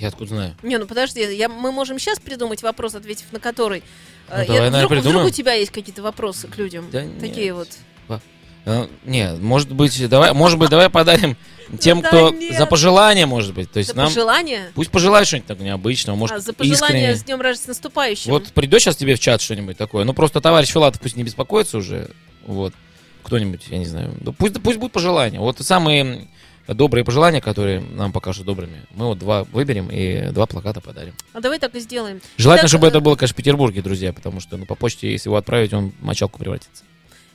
[0.00, 0.56] Я откуда знаю?
[0.62, 3.82] Не, ну подожди, я, мы можем сейчас придумать вопрос, ответив на который.
[4.28, 6.88] Ну, Э, давай, я- наверное, вдруг, вдруг у тебя есть какие-то вопросы к людям?
[6.92, 7.54] Да Такие нет.
[7.56, 8.20] вот.
[8.66, 11.36] Э, Не, может быть, давай, может быть, давай подарим
[11.80, 12.56] тем, Да кто нет.
[12.58, 13.70] за пожелание, может быть.
[13.72, 14.70] То есть За нам пожелание?
[14.74, 17.16] пусть пожелает что-нибудь такое необычного, может, а, за пожелание искренне.
[17.16, 18.30] с днем рождения с наступающим.
[18.30, 20.04] Вот придет сейчас тебе в чат что-нибудь такое.
[20.04, 22.10] Ну просто товарищ Филатов пусть не беспокоится уже.
[22.46, 22.74] Вот.
[23.22, 24.12] Кто-нибудь, я не знаю.
[24.20, 25.40] Да пусть, пусть будет пожелание.
[25.40, 26.28] Вот самые
[26.68, 28.86] добрые пожелания, которые нам покажут добрыми.
[28.90, 31.14] Мы вот два выберем и два плаката подарим.
[31.32, 32.20] А давай так и сделаем.
[32.36, 35.10] Желательно, Итак, чтобы э, это было, конечно, в Петербурге, друзья, потому что ну, по почте,
[35.10, 36.84] если его отправить, он в мочалку превратится.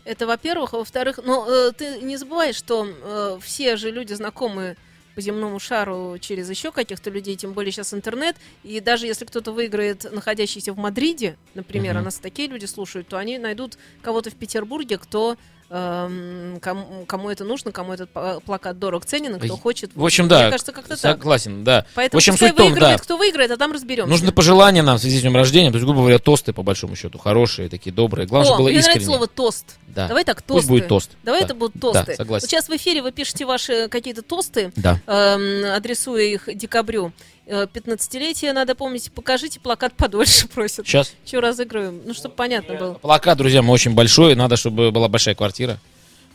[0.06, 0.74] Это во-первых.
[0.74, 4.76] А во-вторых, ну, э, ты не забывай, что э, все же люди знакомы
[5.16, 8.36] по земному шару через еще каких-то людей, тем более сейчас интернет.
[8.64, 12.02] И даже если кто-то выиграет, находящийся в Мадриде, например, Мгм.
[12.02, 15.38] а нас такие люди слушают, то они найдут кого-то в Петербурге, кто
[15.74, 18.10] эм, кому, кому это нужно, кому этот
[18.46, 19.92] плакат дорог ценен, кто хочет.
[19.96, 20.50] В общем, Мне да.
[20.52, 21.18] кажется, как-то так.
[21.18, 21.86] Согласен, да.
[21.96, 23.04] Поэтому в общем, суть том, выигрывает, да.
[23.04, 24.10] кто выиграет, а там разберемся.
[24.10, 26.96] Нужны пожелания нам в связи с днем рождения, то есть, грубо говоря, тосты, по большому
[26.96, 28.28] счету, хорошие, такие добрые.
[28.28, 29.06] Главное, О, чтобы было мне искренне.
[29.06, 29.78] нравится слово тост.
[29.88, 30.08] Да.
[30.08, 30.54] Давай так, тосты.
[30.54, 31.12] Пусть будет тост.
[31.24, 31.46] Давай Да.
[31.46, 32.16] это будут Да, тосты.
[32.16, 32.44] согласен.
[32.46, 35.00] Вот сейчас в эфире вы пишете ваши какие-то тосты, Да.
[35.08, 37.12] эм, адресуя их декабрю.
[37.46, 40.88] Э, 15-летие, надо помнить, покажите плакат подольше, просят.
[40.88, 41.14] Сейчас.
[41.26, 42.02] Че разыгрываем?
[42.06, 42.94] Ну, чтобы понятно было.
[42.96, 45.78] Плакат, друзья, мы очень большой, надо, чтобы была большая квартира.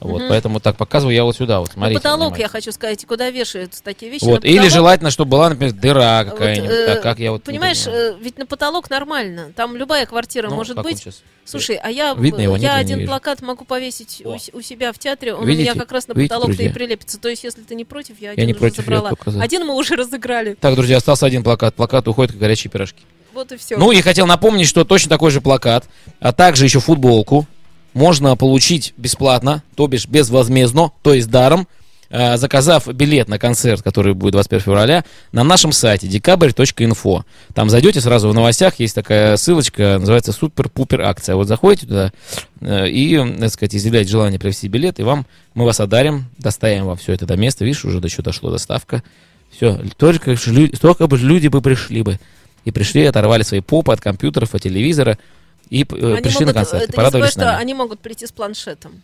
[0.01, 0.29] Вот, Мгм.
[0.29, 2.01] поэтому так показываю я вот сюда, вот На смотрите.
[2.01, 2.49] потолок, я внимательно.
[2.49, 4.25] хочу сказать, куда вешаются такие вещи.
[4.25, 7.41] Вот, или желательно, чтобы была, например, дыра Вот, какая-нибудь, э, так как я вот...
[7.41, 9.53] не Понимаешь, э, ведь на потолок нормально.
[9.57, 11.03] Там любая квартира Ну, может быть.
[11.03, 11.23] щас?
[11.45, 12.57] Слушай, а я, Видно его?
[12.57, 14.39] Нет, я я не один плакат могу повесить у, О.
[14.53, 15.71] у себя в театре, он у Видите?
[15.71, 17.19] меня как раз на потолок-то и прилепится.
[17.19, 19.13] То есть, если ты не против, я один не уже против, я забрала.
[19.43, 20.55] Один мы уже разыграли.
[20.61, 21.75] Так, друзья, остался один плакат.
[21.75, 23.03] Плакат уходит, как горячие пирожки.
[23.35, 23.77] Вот и все.
[23.79, 25.87] Ну и хотел напомнить, что точно такой же плакат,
[26.21, 27.47] а также еще футболку
[27.95, 31.67] можно получить бесплатно, то бишь безвозмездно, то есть даром,
[32.11, 37.25] э, заказав билет на концерт, который будет 21 февраля, на нашем сайте декабрь.инфо.
[37.55, 41.37] Там зайдете сразу в новостях, есть такая ссылочка, называется супер-пупер акция.
[41.37, 42.13] Вот заходите туда
[42.61, 46.97] э, и, так сказать, изъявляете желание привезти билет, и вам мы вас одарим, доставим вам
[46.97, 47.65] все это до места.
[47.65, 49.03] Видишь, уже до сюда дошло доставка.
[49.51, 50.37] Все, только,
[50.81, 52.19] только бы люди бы пришли бы.
[52.65, 55.19] И пришли, оторвали свои попы от компьютеров, от телевизора
[55.71, 56.83] и э, Они пришли могут, на концерт.
[56.83, 59.03] э, ты не порадовались забывай, с что они могут прийти с планшетом.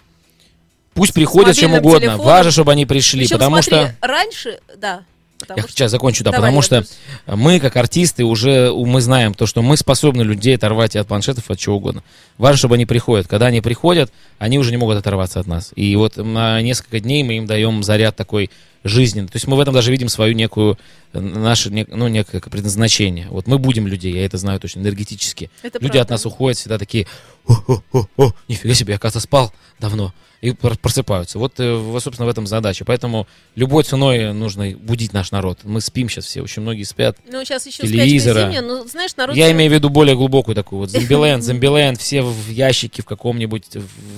[0.94, 2.00] Пусть приходят чем мобильным угодно.
[2.08, 2.26] телефоном.
[2.26, 3.96] Важно, чтобы они пришли, Причем, потому смотри, что...
[4.06, 5.02] раньше, да.
[5.40, 6.90] потому Я что- сейчас закончу, да, Давай, потому что тут-
[7.36, 11.58] мы, как артисты, уже мы знаем то, что мы способны людей оторвать от планшетов, от
[11.58, 12.04] чего угодно.
[12.38, 13.26] Важно, чтобы они приходят.
[13.26, 15.72] Когда они приходят, они уже не могут оторваться от нас.
[15.74, 18.50] И вот на несколько дней мы им даем заряд такой
[18.84, 19.28] жизненный.
[19.28, 20.78] То есть мы в этом даже видим свою некую,
[21.12, 23.26] э, наше, ну, некое предназначение.
[23.30, 25.50] Вот мы будем людей, я это знаю точно, энергетически.
[25.62, 26.02] Это Люди правда.
[26.02, 27.06] от нас уходят всегда такие,
[27.46, 30.12] о, нифига себе, я, кажется, спал давно.
[30.40, 31.38] И пр- просыпаются.
[31.38, 32.84] Вот, э, вот, собственно, в этом задача.
[32.84, 35.60] Поэтому любой ценой нужно будить наш народ.
[35.62, 37.16] Мы спим сейчас все, очень многие спят.
[37.26, 38.40] Ну, сейчас еще телевизора.
[38.42, 39.36] зимняя, ну, знаешь, народ...
[39.36, 40.90] Я имею в виду более глубокую такую вот.
[40.90, 43.68] Зомбиленд, Зомбиленд, все в ящике в каком-нибудь,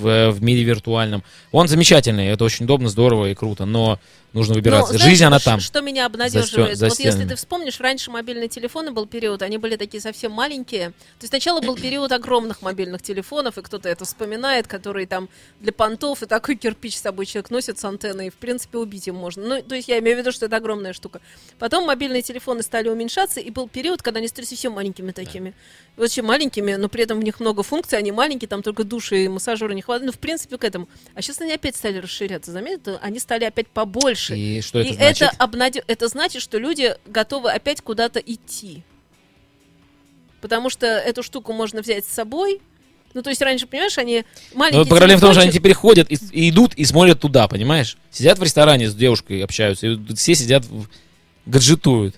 [0.01, 1.23] в, в мире виртуальном.
[1.53, 3.97] Он замечательный, это очень удобно, здорово и круто, но
[4.33, 4.91] нужно выбираться.
[4.93, 5.61] Ну, знаешь, Жизнь, она там.
[5.61, 6.51] Что меня за обнадеживает?
[6.51, 10.33] стен- за вот если ты вспомнишь, раньше мобильные телефоны был период, они были такие совсем
[10.33, 10.89] маленькие.
[10.89, 13.16] То есть сначала был период огромных мобильных телефонов,
[13.57, 17.79] и кто-то это вспоминает, которые там для понтов, и такой кирпич с собой человек носит
[17.79, 19.45] с антенной, и в принципе убить им можно.
[19.47, 21.21] Ну, то есть я имею в виду, что это огромная штука.
[21.59, 25.53] Потом мобильные телефоны стали уменьшаться, и был период, когда они стали совсем маленькими такими.
[25.97, 29.27] Очень маленькими, но при этом в них много функций, они маленькие, там только души и
[29.27, 30.05] массажеры не хватает.
[30.05, 30.87] Ну, в принципе, к этому.
[31.15, 32.99] А сейчас они опять стали расширяться, заметил?
[33.01, 34.35] Они стали опять побольше.
[34.37, 35.29] И что это И значит?
[35.33, 38.83] это, обнаде- это значит, что люди готовы опять куда-то идти.
[40.41, 42.61] Потому что эту штуку можно взять с собой.
[43.13, 44.79] Ну, то есть раньше, понимаешь, они Но маленькие...
[44.83, 47.97] вот проблема в том, что они теперь ходят и, и идут и смотрят туда, понимаешь?
[48.11, 50.87] Сидят в ресторане с девушкой, общаются, и все сидят, в-
[51.45, 52.15] гаджетуют.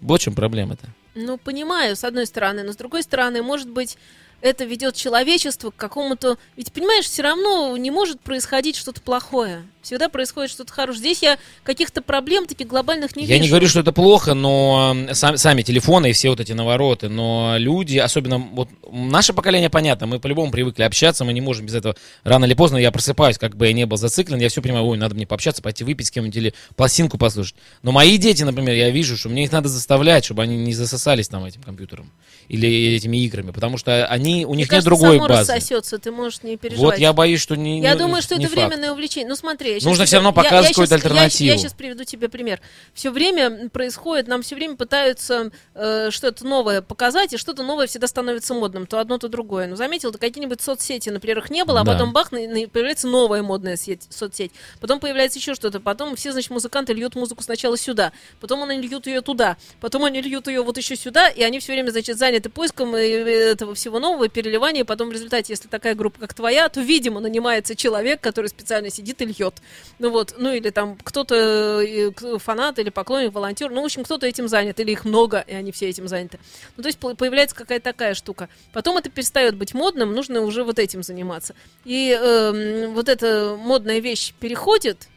[0.00, 0.86] Вот в чем проблема-то.
[1.14, 3.98] Ну, понимаю, с одной стороны, но с другой стороны, может быть,
[4.40, 6.38] это ведет человечество к какому-то...
[6.56, 9.62] Ведь, понимаешь, все равно не может происходить что-то плохое.
[9.82, 10.98] Всегда происходит что-то хорошее.
[11.00, 13.42] Здесь я каких-то проблем таких глобальных не Я вижу.
[13.44, 17.08] не говорю, что это плохо, но м, сам- сами телефоны и все вот эти навороты,
[17.08, 21.74] но люди, особенно вот наше поколение, понятно, мы по-любому привыкли общаться, мы не можем без
[21.74, 21.96] этого.
[22.24, 24.98] Рано или поздно я просыпаюсь, как бы я не был зациклен, я все понимаю, ой,
[24.98, 27.54] надо мне пообщаться, пойти выпить с кем-нибудь или пластинку послушать.
[27.82, 31.28] Но мои дети, например, я вижу, что мне их надо заставлять, чтобы они не засосались
[31.28, 32.10] там этим компьютером
[32.48, 35.52] или этими играми, потому что они, у Мне них кажется, нет другой само базы.
[35.52, 36.82] рассосется, ты можешь не переживать.
[36.96, 38.68] Вот я боюсь, что не Я не- думаю, что не это факт.
[38.68, 39.28] временное увлечение.
[39.28, 41.50] Ну смотри, я щас Нужно всё равно я- показывать я какую-то щас- я- альтернативу.
[41.50, 42.60] Я, сейчас приведу тебе пример.
[42.94, 48.06] Все время происходит, нам все время пытаются э, что-то новое показать, и что-то новое всегда
[48.06, 49.66] становится модным, то одно, то другое.
[49.66, 51.92] Ну заметил, ты какие-нибудь соцсети, например, их не было, а Да.
[51.92, 54.52] потом бах, на- на- появляется новая модная сеть, соцсеть.
[54.80, 59.06] Потом появляется еще что-то, потом все, значит, музыканты льют музыку сначала сюда, потом они льют
[59.06, 62.48] ее туда, потом они льют ее вот еще сюда, и они все время, значит, заняты
[62.50, 66.68] поиском э, этого всего нового, переливания, и потом в результате, если такая группа, как твоя,
[66.68, 69.54] то, видимо, нанимается человек, который специально сидит и льет.
[69.98, 74.26] Ну вот, ну или там кто-то э, фанат или поклонник, волонтер, ну, в общем, кто-то
[74.26, 76.38] этим занят, или их много, и они все этим заняты.
[76.76, 78.48] Ну, то есть по- появляется какая-то такая штука.
[78.72, 81.54] Потом это перестает быть модным, нужно уже вот этим заниматься.
[81.84, 85.08] И эм, вот эта модная вещь переходит,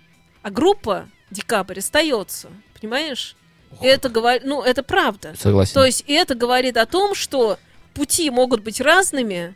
[0.42, 3.36] а группа Декабрь остается, понимаешь?
[3.82, 5.34] И это говорит, ну, это правда.
[5.40, 5.74] Согласен.
[5.74, 7.58] То есть и это говорит о том, что
[7.94, 9.56] пути могут быть разными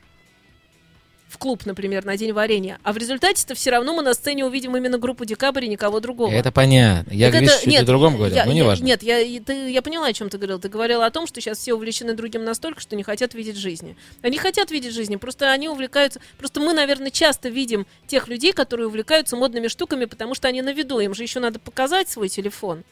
[1.27, 4.77] в клуб, например, на день варенья, а в результате-то все равно мы на сцене увидим
[4.77, 6.31] именно группу Декабрь и никого другого.
[6.31, 7.11] Это понятно.
[7.13, 8.85] Я, Так видишь, это- чуть о другом говорю, я- но я- неважно.
[8.85, 10.57] Нет, я, ты- я поняла, о чем ты говорил.
[10.59, 13.97] Ты говорила о том, что сейчас все увлечены другим настолько, что не хотят видеть жизни.
[14.21, 16.21] Они хотят видеть жизни, просто они увлекаются...
[16.37, 20.71] Просто мы, наверное, часто видим тех людей, которые увлекаются модными штуками, потому что они на
[20.71, 20.99] виду.
[20.99, 22.83] Им же еще надо показать свой телефон.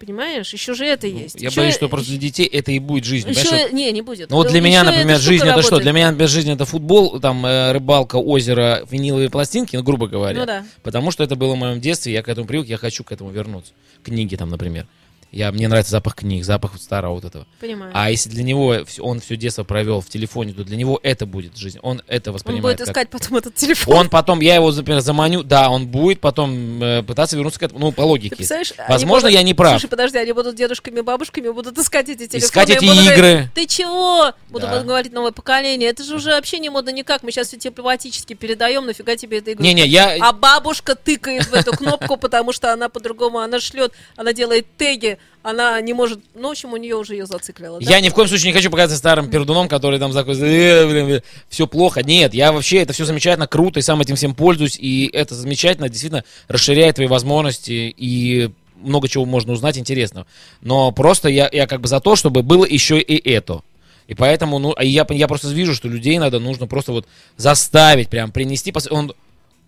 [0.00, 0.50] Понимаешь?
[0.50, 1.34] Еще же это есть.
[1.34, 3.28] Ну, Я Ещё- боюсь, что просто для детей это и будет жизнь.
[3.28, 3.72] Еще, понимаешь?
[3.72, 4.30] не, не будет.
[4.30, 5.78] Ну вот Да, для меня, еще например, жизнь это что?
[5.78, 10.40] Для меня, например, жизнь это футбол, там э, рыбалка, озеро, виниловые пластинки, ну, грубо говоря.
[10.40, 10.64] Ну да.
[10.82, 13.30] Потому что это было в моем детстве, я к этому привык, я хочу к этому
[13.30, 13.74] вернуться.
[14.02, 14.86] Книги там, например.
[15.32, 17.46] Я, мне нравится запах книг, запах вот старого вот этого.
[17.60, 17.92] Понимаю.
[17.94, 21.56] А если для него он все детство провел в телефоне, то для него это будет
[21.56, 21.78] жизнь.
[21.82, 23.96] Он это Он воспринимает будет как- искать потом этот телефон.
[23.96, 27.78] Он потом, я его, например, заманю, да, он будет потом э, пытаться вернуться к этому,
[27.78, 28.36] ну, по Ты логике.
[28.54, 29.72] они Возможно, будут- я не прав.
[29.72, 32.38] Слушай, подожди, они будут дедушками, бабушками, будут искать эти телефоны.
[32.48, 33.50] Искать эти будут игры.
[33.54, 34.32] Ты чего?
[34.48, 34.82] Буду Да.
[34.82, 35.90] говорить новое поколение.
[35.90, 37.22] Это же уже вообще не модно никак.
[37.22, 39.62] Мы сейчас все телепатически передаем, нафига тебе эта игра?
[39.62, 40.16] Не-не, я...
[40.20, 45.18] А бабушка тыкает в эту кнопку, потому что она по-другому, она шлет, она делает теги,
[45.42, 47.80] она не может, ну, в общем, у нее уже ее зациклило.
[47.80, 47.90] да?
[47.90, 51.22] Я ни в коем случае не хочу показаться старым пердуном, который там такой, э, блин,
[51.48, 52.02] все плохо.
[52.02, 55.88] Нет, я вообще, это все замечательно, круто, и сам этим всем пользуюсь, и это замечательно,
[55.88, 60.26] действительно расширяет твои возможности, и много чего можно узнать интересного.
[60.60, 63.62] Но просто я, я как бы за то, чтобы было еще и это.
[64.08, 67.06] И поэтому, ну, а я, я просто вижу, что людей надо, нужно просто вот
[67.36, 69.14] заставить, прям принести, он,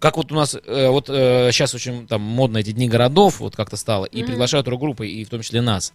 [0.02, 3.76] как вот у нас, э, вот сейчас очень там модно эти дни городов, вот как-то
[3.76, 5.92] стало, и приглашают рок-группы, и в том числе нас.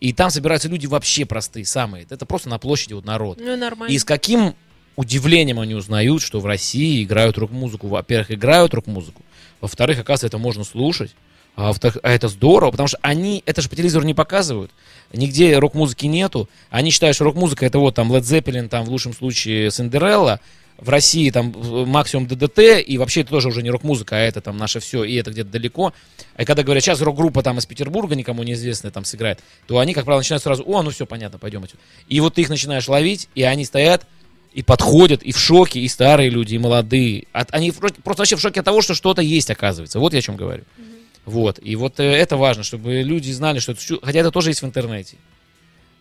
[0.00, 2.06] И там собираются люди вообще простые, самые.
[2.08, 3.38] Это просто на площади вот народ.
[3.40, 3.92] Ну, нормально.
[3.92, 4.54] И с каким
[4.94, 7.88] удивлением они узнают, что в России играют рок-музыку.
[7.88, 9.22] Во-первых, играют рок-музыку.
[9.60, 11.14] Во-вторых, оказывается, это можно слушать.
[11.56, 14.70] А, а это здорово, потому что они, это же по телевизору не показывают.
[15.12, 16.48] Нигде рок-музыки нету.
[16.70, 20.40] Они считают, что рок-музыка это вот там Led Zeppelin, там в лучшем случае Синдерелла.
[20.78, 21.52] В России там
[21.88, 25.16] максимум ДДТ, и вообще это тоже уже не рок-музыка, а это там наше все, и
[25.16, 25.92] это где-то далеко.
[26.38, 30.04] И когда говорят, сейчас рок-группа там из Петербурга, никому неизвестная, там сыграет, то они, как
[30.04, 31.82] правило, начинают сразу, о, ну все, понятно, пойдем отсюда.
[32.08, 34.06] И вот ты их начинаешь ловить, и они стоят,
[34.52, 37.24] и подходят, и в шоке, и старые люди, и молодые.
[37.32, 39.98] От- они просто вообще в шоке от того, что что-то есть, оказывается.
[39.98, 40.64] Вот я о чем говорю.
[41.24, 41.58] Вот.
[41.62, 43.80] И вот э, это важно, чтобы люди знали, что это...
[44.02, 45.16] Хотя это тоже есть в интернете.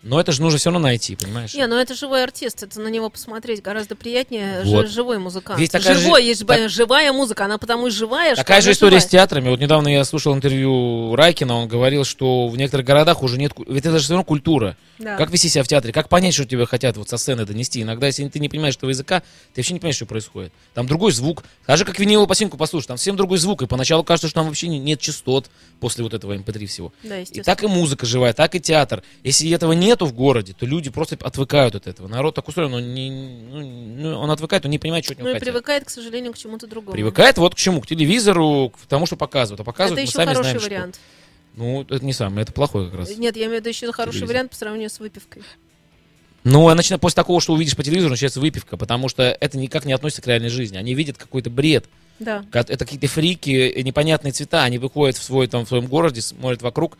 [0.07, 1.53] Но это же нужно все равно найти, понимаешь?
[1.53, 4.89] Не, ну это живой артист, это на него посмотреть гораздо приятнее, Вот.
[4.89, 5.59] живой музыкант.
[5.59, 8.71] Ведь такая же- Живой, есть так- живая музыка, она потому и живая, что Такая же
[8.71, 9.11] история с живая.
[9.11, 9.49] театрами.
[9.49, 13.51] Вот недавно я слушал интервью Райкина, он говорил, что в некоторых городах уже нет...
[13.67, 14.77] Ведь это же все равно культура.
[14.99, 15.15] Да.
[15.17, 15.91] Как вести себя в театре?
[15.93, 17.81] Как понять, что тебе хотят вот со сцены донести?
[17.81, 19.19] Иногда, если ты не понимаешь этого языка,
[19.53, 20.53] ты вообще не понимаешь, что происходит.
[20.73, 21.43] Там другой звук.
[21.67, 23.61] Даже как виниловую пластинку послушать, там совсем другой звук.
[23.61, 25.49] И поначалу кажется, что там вообще не- нет частот
[25.79, 26.93] после вот этого MP3 всего.
[27.03, 29.03] Да, И так и музыка живая, так и театр.
[29.23, 32.07] Если этого нету в городе, то люди просто отвыкают от этого.
[32.07, 35.27] Народ так устроен, он, не, ну, ну, он отвыкает, он не понимает, что от него
[35.27, 35.47] Ну и хотят.
[35.47, 36.93] привыкает, к сожалению, к чему-то другому.
[36.93, 37.81] Привыкает вот к чему?
[37.81, 39.59] К телевизору, к тому, что показывают.
[39.59, 40.69] А показывают Это мы сами хороший знаем, что.
[40.69, 40.99] вариант.
[41.55, 43.17] Ну, это не самое, это плохой как раз.
[43.17, 44.27] Нет, я имею в виду еще хороший Телевизор.
[44.35, 45.41] вариант по сравнению с выпивкой.
[46.43, 49.85] Ну, а начинает после такого, что увидишь по телевизору, начинается выпивка, потому что это никак
[49.85, 50.77] не относится к реальной жизни.
[50.77, 51.85] Они видят какой-то бред.
[52.19, 52.45] Да.
[52.51, 54.63] Это какие-то фрики, э, непонятные цвета.
[54.63, 56.97] Они выходят в свой, там, в своем городе, смотрят вокруг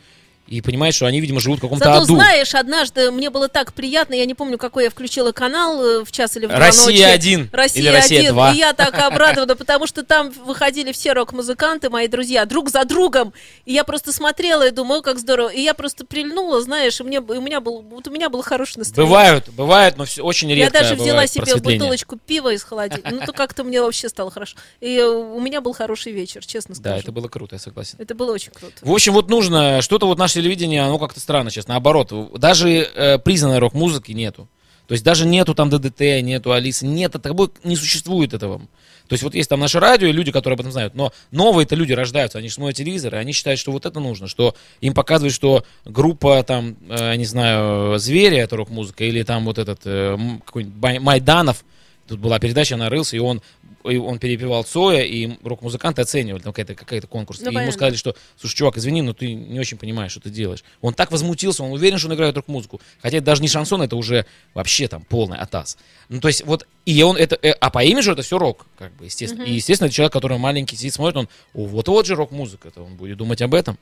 [0.47, 2.15] и понимают, что они, видимо, живут в каком-то Зато аду.
[2.15, 6.11] знаешь, однажды мне было так приятно, я не помню, какой я включила канал э, в
[6.11, 7.15] час или в два Россия ночи.
[7.15, 8.33] 1 Россия или Россия 1.
[8.33, 8.53] 2.
[8.53, 13.33] И я так обрадована, потому что там выходили все рок-музыканты, мои друзья, друг за другом.
[13.65, 15.49] И я просто смотрела и думала, как здорово.
[15.49, 18.43] И я просто прильнула, знаешь, и, мне, и у меня был, вот у меня было
[18.43, 19.09] хорошее настроение.
[19.09, 23.11] Бывают, бывают, но все, очень Я редко даже взяла себе бутылочку пива из холодильника.
[23.11, 24.55] Ну, то как-то мне вообще стало хорошо.
[24.79, 26.95] И у меня был хороший вечер, честно скажу.
[26.95, 27.95] Да, это было круто, я согласен.
[27.99, 28.73] Это было очень круто.
[28.81, 33.17] В общем, вот нужно, что-то вот наше телевидение, оно как-то странно сейчас, наоборот, даже э,
[33.19, 34.47] признанной рок-музыки нету.
[34.87, 38.59] То есть даже нету там ДДТ, нету Алисы, нет, тобой не существует этого.
[39.07, 41.93] То есть вот есть там наше радио люди, которые об этом знают, но новые-то люди
[41.93, 45.65] рождаются, они смотрят телевизор, и они считают, что вот это нужно, что им показывают, что
[45.85, 51.63] группа там, э, не знаю, Звери, это рок-музыка, или там вот этот э, какой-нибудь Майданов,
[52.07, 53.41] тут была передача, она рылся, и он,
[53.83, 57.41] и он перепевал Цоя, и рок-музыканты оценивали, там какая-то какая конкурс.
[57.41, 60.29] Ну, и ему сказали, что, слушай, чувак, извини, но ты не очень понимаешь, что ты
[60.29, 60.63] делаешь.
[60.81, 62.81] Он так возмутился, он уверен, что он играет рок-музыку.
[63.01, 65.77] Хотя это даже не шансон, это уже вообще там полный атас.
[66.09, 68.95] Ну, то есть вот, и он это, э, а по имиджу это все рок, как
[68.95, 69.43] бы, естественно.
[69.43, 73.17] И, естественно, человек, который маленький сидит, смотрит, он, о, вот вот же рок-музыка, он будет
[73.17, 73.77] думать об этом.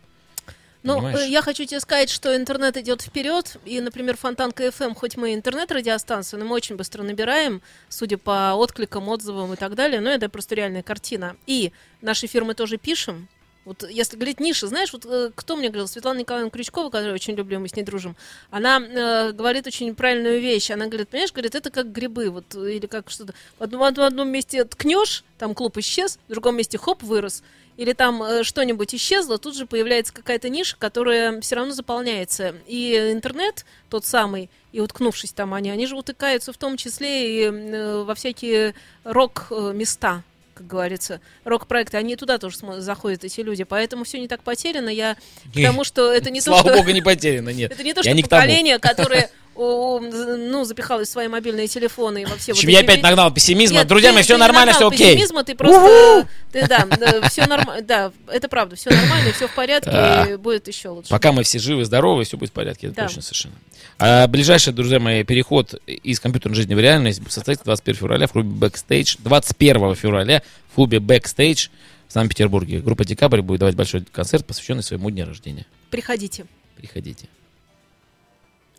[0.85, 1.19] Ну, Понимаешь?
[1.21, 5.33] э, я хочу тебе сказать, что интернет идет вперед, и, например, Фонтанка FM, хоть мы
[5.33, 10.29] интернет-радиостанция, но мы очень быстро набираем, судя по откликам, отзывам и так далее, но это
[10.29, 11.37] просто реальная картина.
[11.47, 11.71] И
[12.01, 13.27] наши фирмы тоже пишем.
[13.65, 17.33] Вот если говорить ниша, знаешь, вот э, кто мне говорил, Светлана Николаевна Крючкова, которую очень
[17.33, 18.15] люблю, мы с ней дружим,
[18.51, 20.69] она э, говорит очень правильную вещь.
[20.69, 23.33] Она говорит, понимаешь, говорит, это как грибы, вот, э, или как что-то.
[23.57, 27.41] В одном, в одном месте ткнешь, там клуб исчез, в другом месте хоп, вырос.
[27.77, 32.55] Или там э, что-нибудь исчезло, тут же появляется какая-то ниша, которая все равно заполняется.
[32.67, 37.51] И интернет тот самый, и уткнувшись там они, они же утыкаются в том числе и
[37.51, 40.23] э, во всякие рок-места,
[40.55, 43.65] как говорится, рок-проекты, они туда тоже заходят, эти люди.
[43.65, 44.89] Поэтому все не так потеряно.
[44.89, 45.17] Я
[45.53, 46.77] к тому, что это не то, Слава что...
[46.77, 47.71] богу, не потеряно, нет.
[47.73, 52.51] Это не то, что поколение, которое ну, запихалась в свои мобильные телефоны и во все
[52.51, 53.79] общем, вот я эти опять нагнал пессимизма.
[53.79, 55.13] Нет, Друзья мои, все нормально, все окей.
[55.13, 56.87] пессимизма, ты просто, ты, да,
[57.29, 60.25] все нормально, да, это правда, все нормально, все в порядке, А.
[60.25, 61.09] и будет еще лучше.
[61.09, 63.55] Пока мы все живы, здоровы, все будет в порядке, это точно совершенно.
[63.97, 68.67] А ближайший, друзья мои, переход из компьютерной жизни в реальность состоится 21 февраля в клубе
[68.67, 69.17] Backstage.
[69.23, 71.69] 21 февраля в клубе Backstage
[72.07, 72.79] в Санкт-Петербурге.
[72.79, 75.65] Группа Декабрь будет давать большой концерт, посвященный своему дню рождения.
[75.91, 76.45] Приходите.
[76.75, 77.27] Приходите.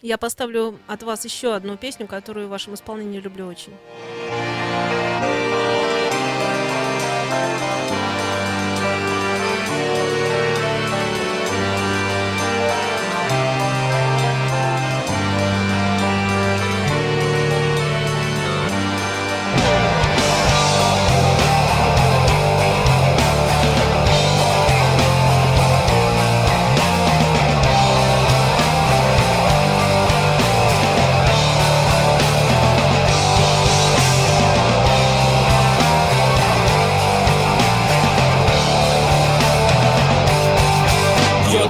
[0.07, 3.73] Я поставлю от вас еще одну песню, которую в вашем исполнении люблю очень.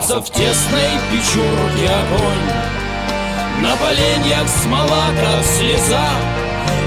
[0.07, 3.61] Бьется в тесной печурке огонь.
[3.61, 6.07] На поленьях смола, как слеза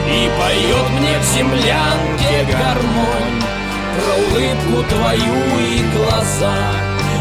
[0.07, 3.43] И поет мне в землянке гармонь.
[3.95, 6.55] Про улыбку твою и глаза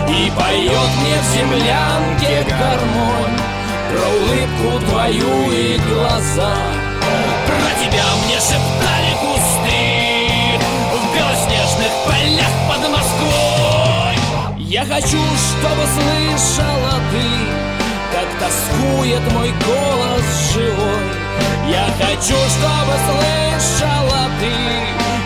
[0.08, 3.38] И поет мне в землянке гармонь.
[3.90, 6.54] Про улыбку твою и глаза.
[7.46, 9.07] Про тебя мне шептали
[14.68, 17.24] я хочу, чтобы слышала ты,
[18.12, 21.70] как тоскует мой голос живой.
[21.70, 24.52] Я хочу, чтобы слышала ты,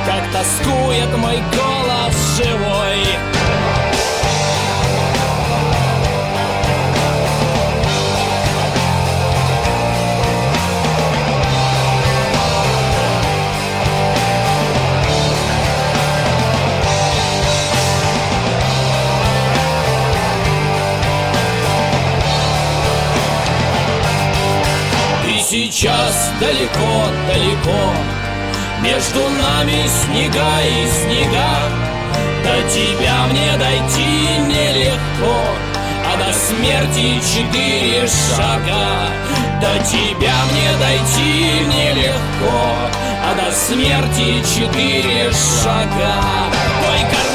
[0.07, 3.32] как тоскует мой голос живой.
[26.43, 27.95] Сейчас далеко-далеко
[28.83, 31.71] Между нами снега и снега.
[32.43, 35.37] До тебя мне дойти нелегко
[36.05, 39.09] А до смерти четыре шага.
[39.61, 42.91] До тебя мне дойти нелегко
[43.23, 46.15] А до смерти четыре шага.
[46.91, 47.32] Ой,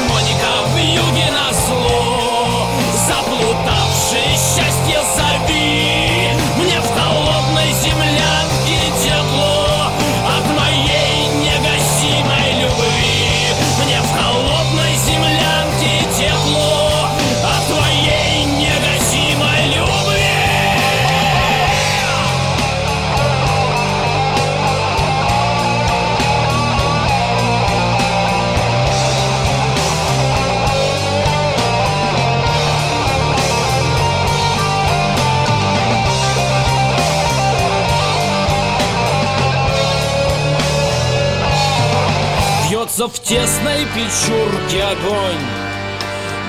[43.08, 45.44] в тесной печурке огонь.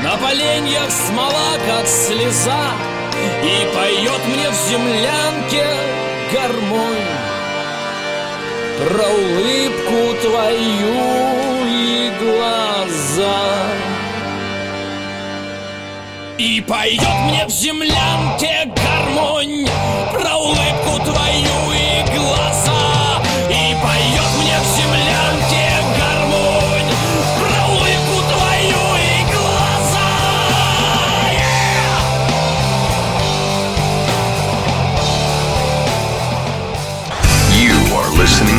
[0.04, 2.72] На поленьях смола, как слеза
[3.44, 5.66] И поет мне в землянке
[6.34, 7.08] гармонь.
[8.78, 13.42] Про улыбку твою и глаза.
[16.38, 19.68] И поет мне в землянке гармонь.
[20.14, 22.49] Про улыбку твою и глаза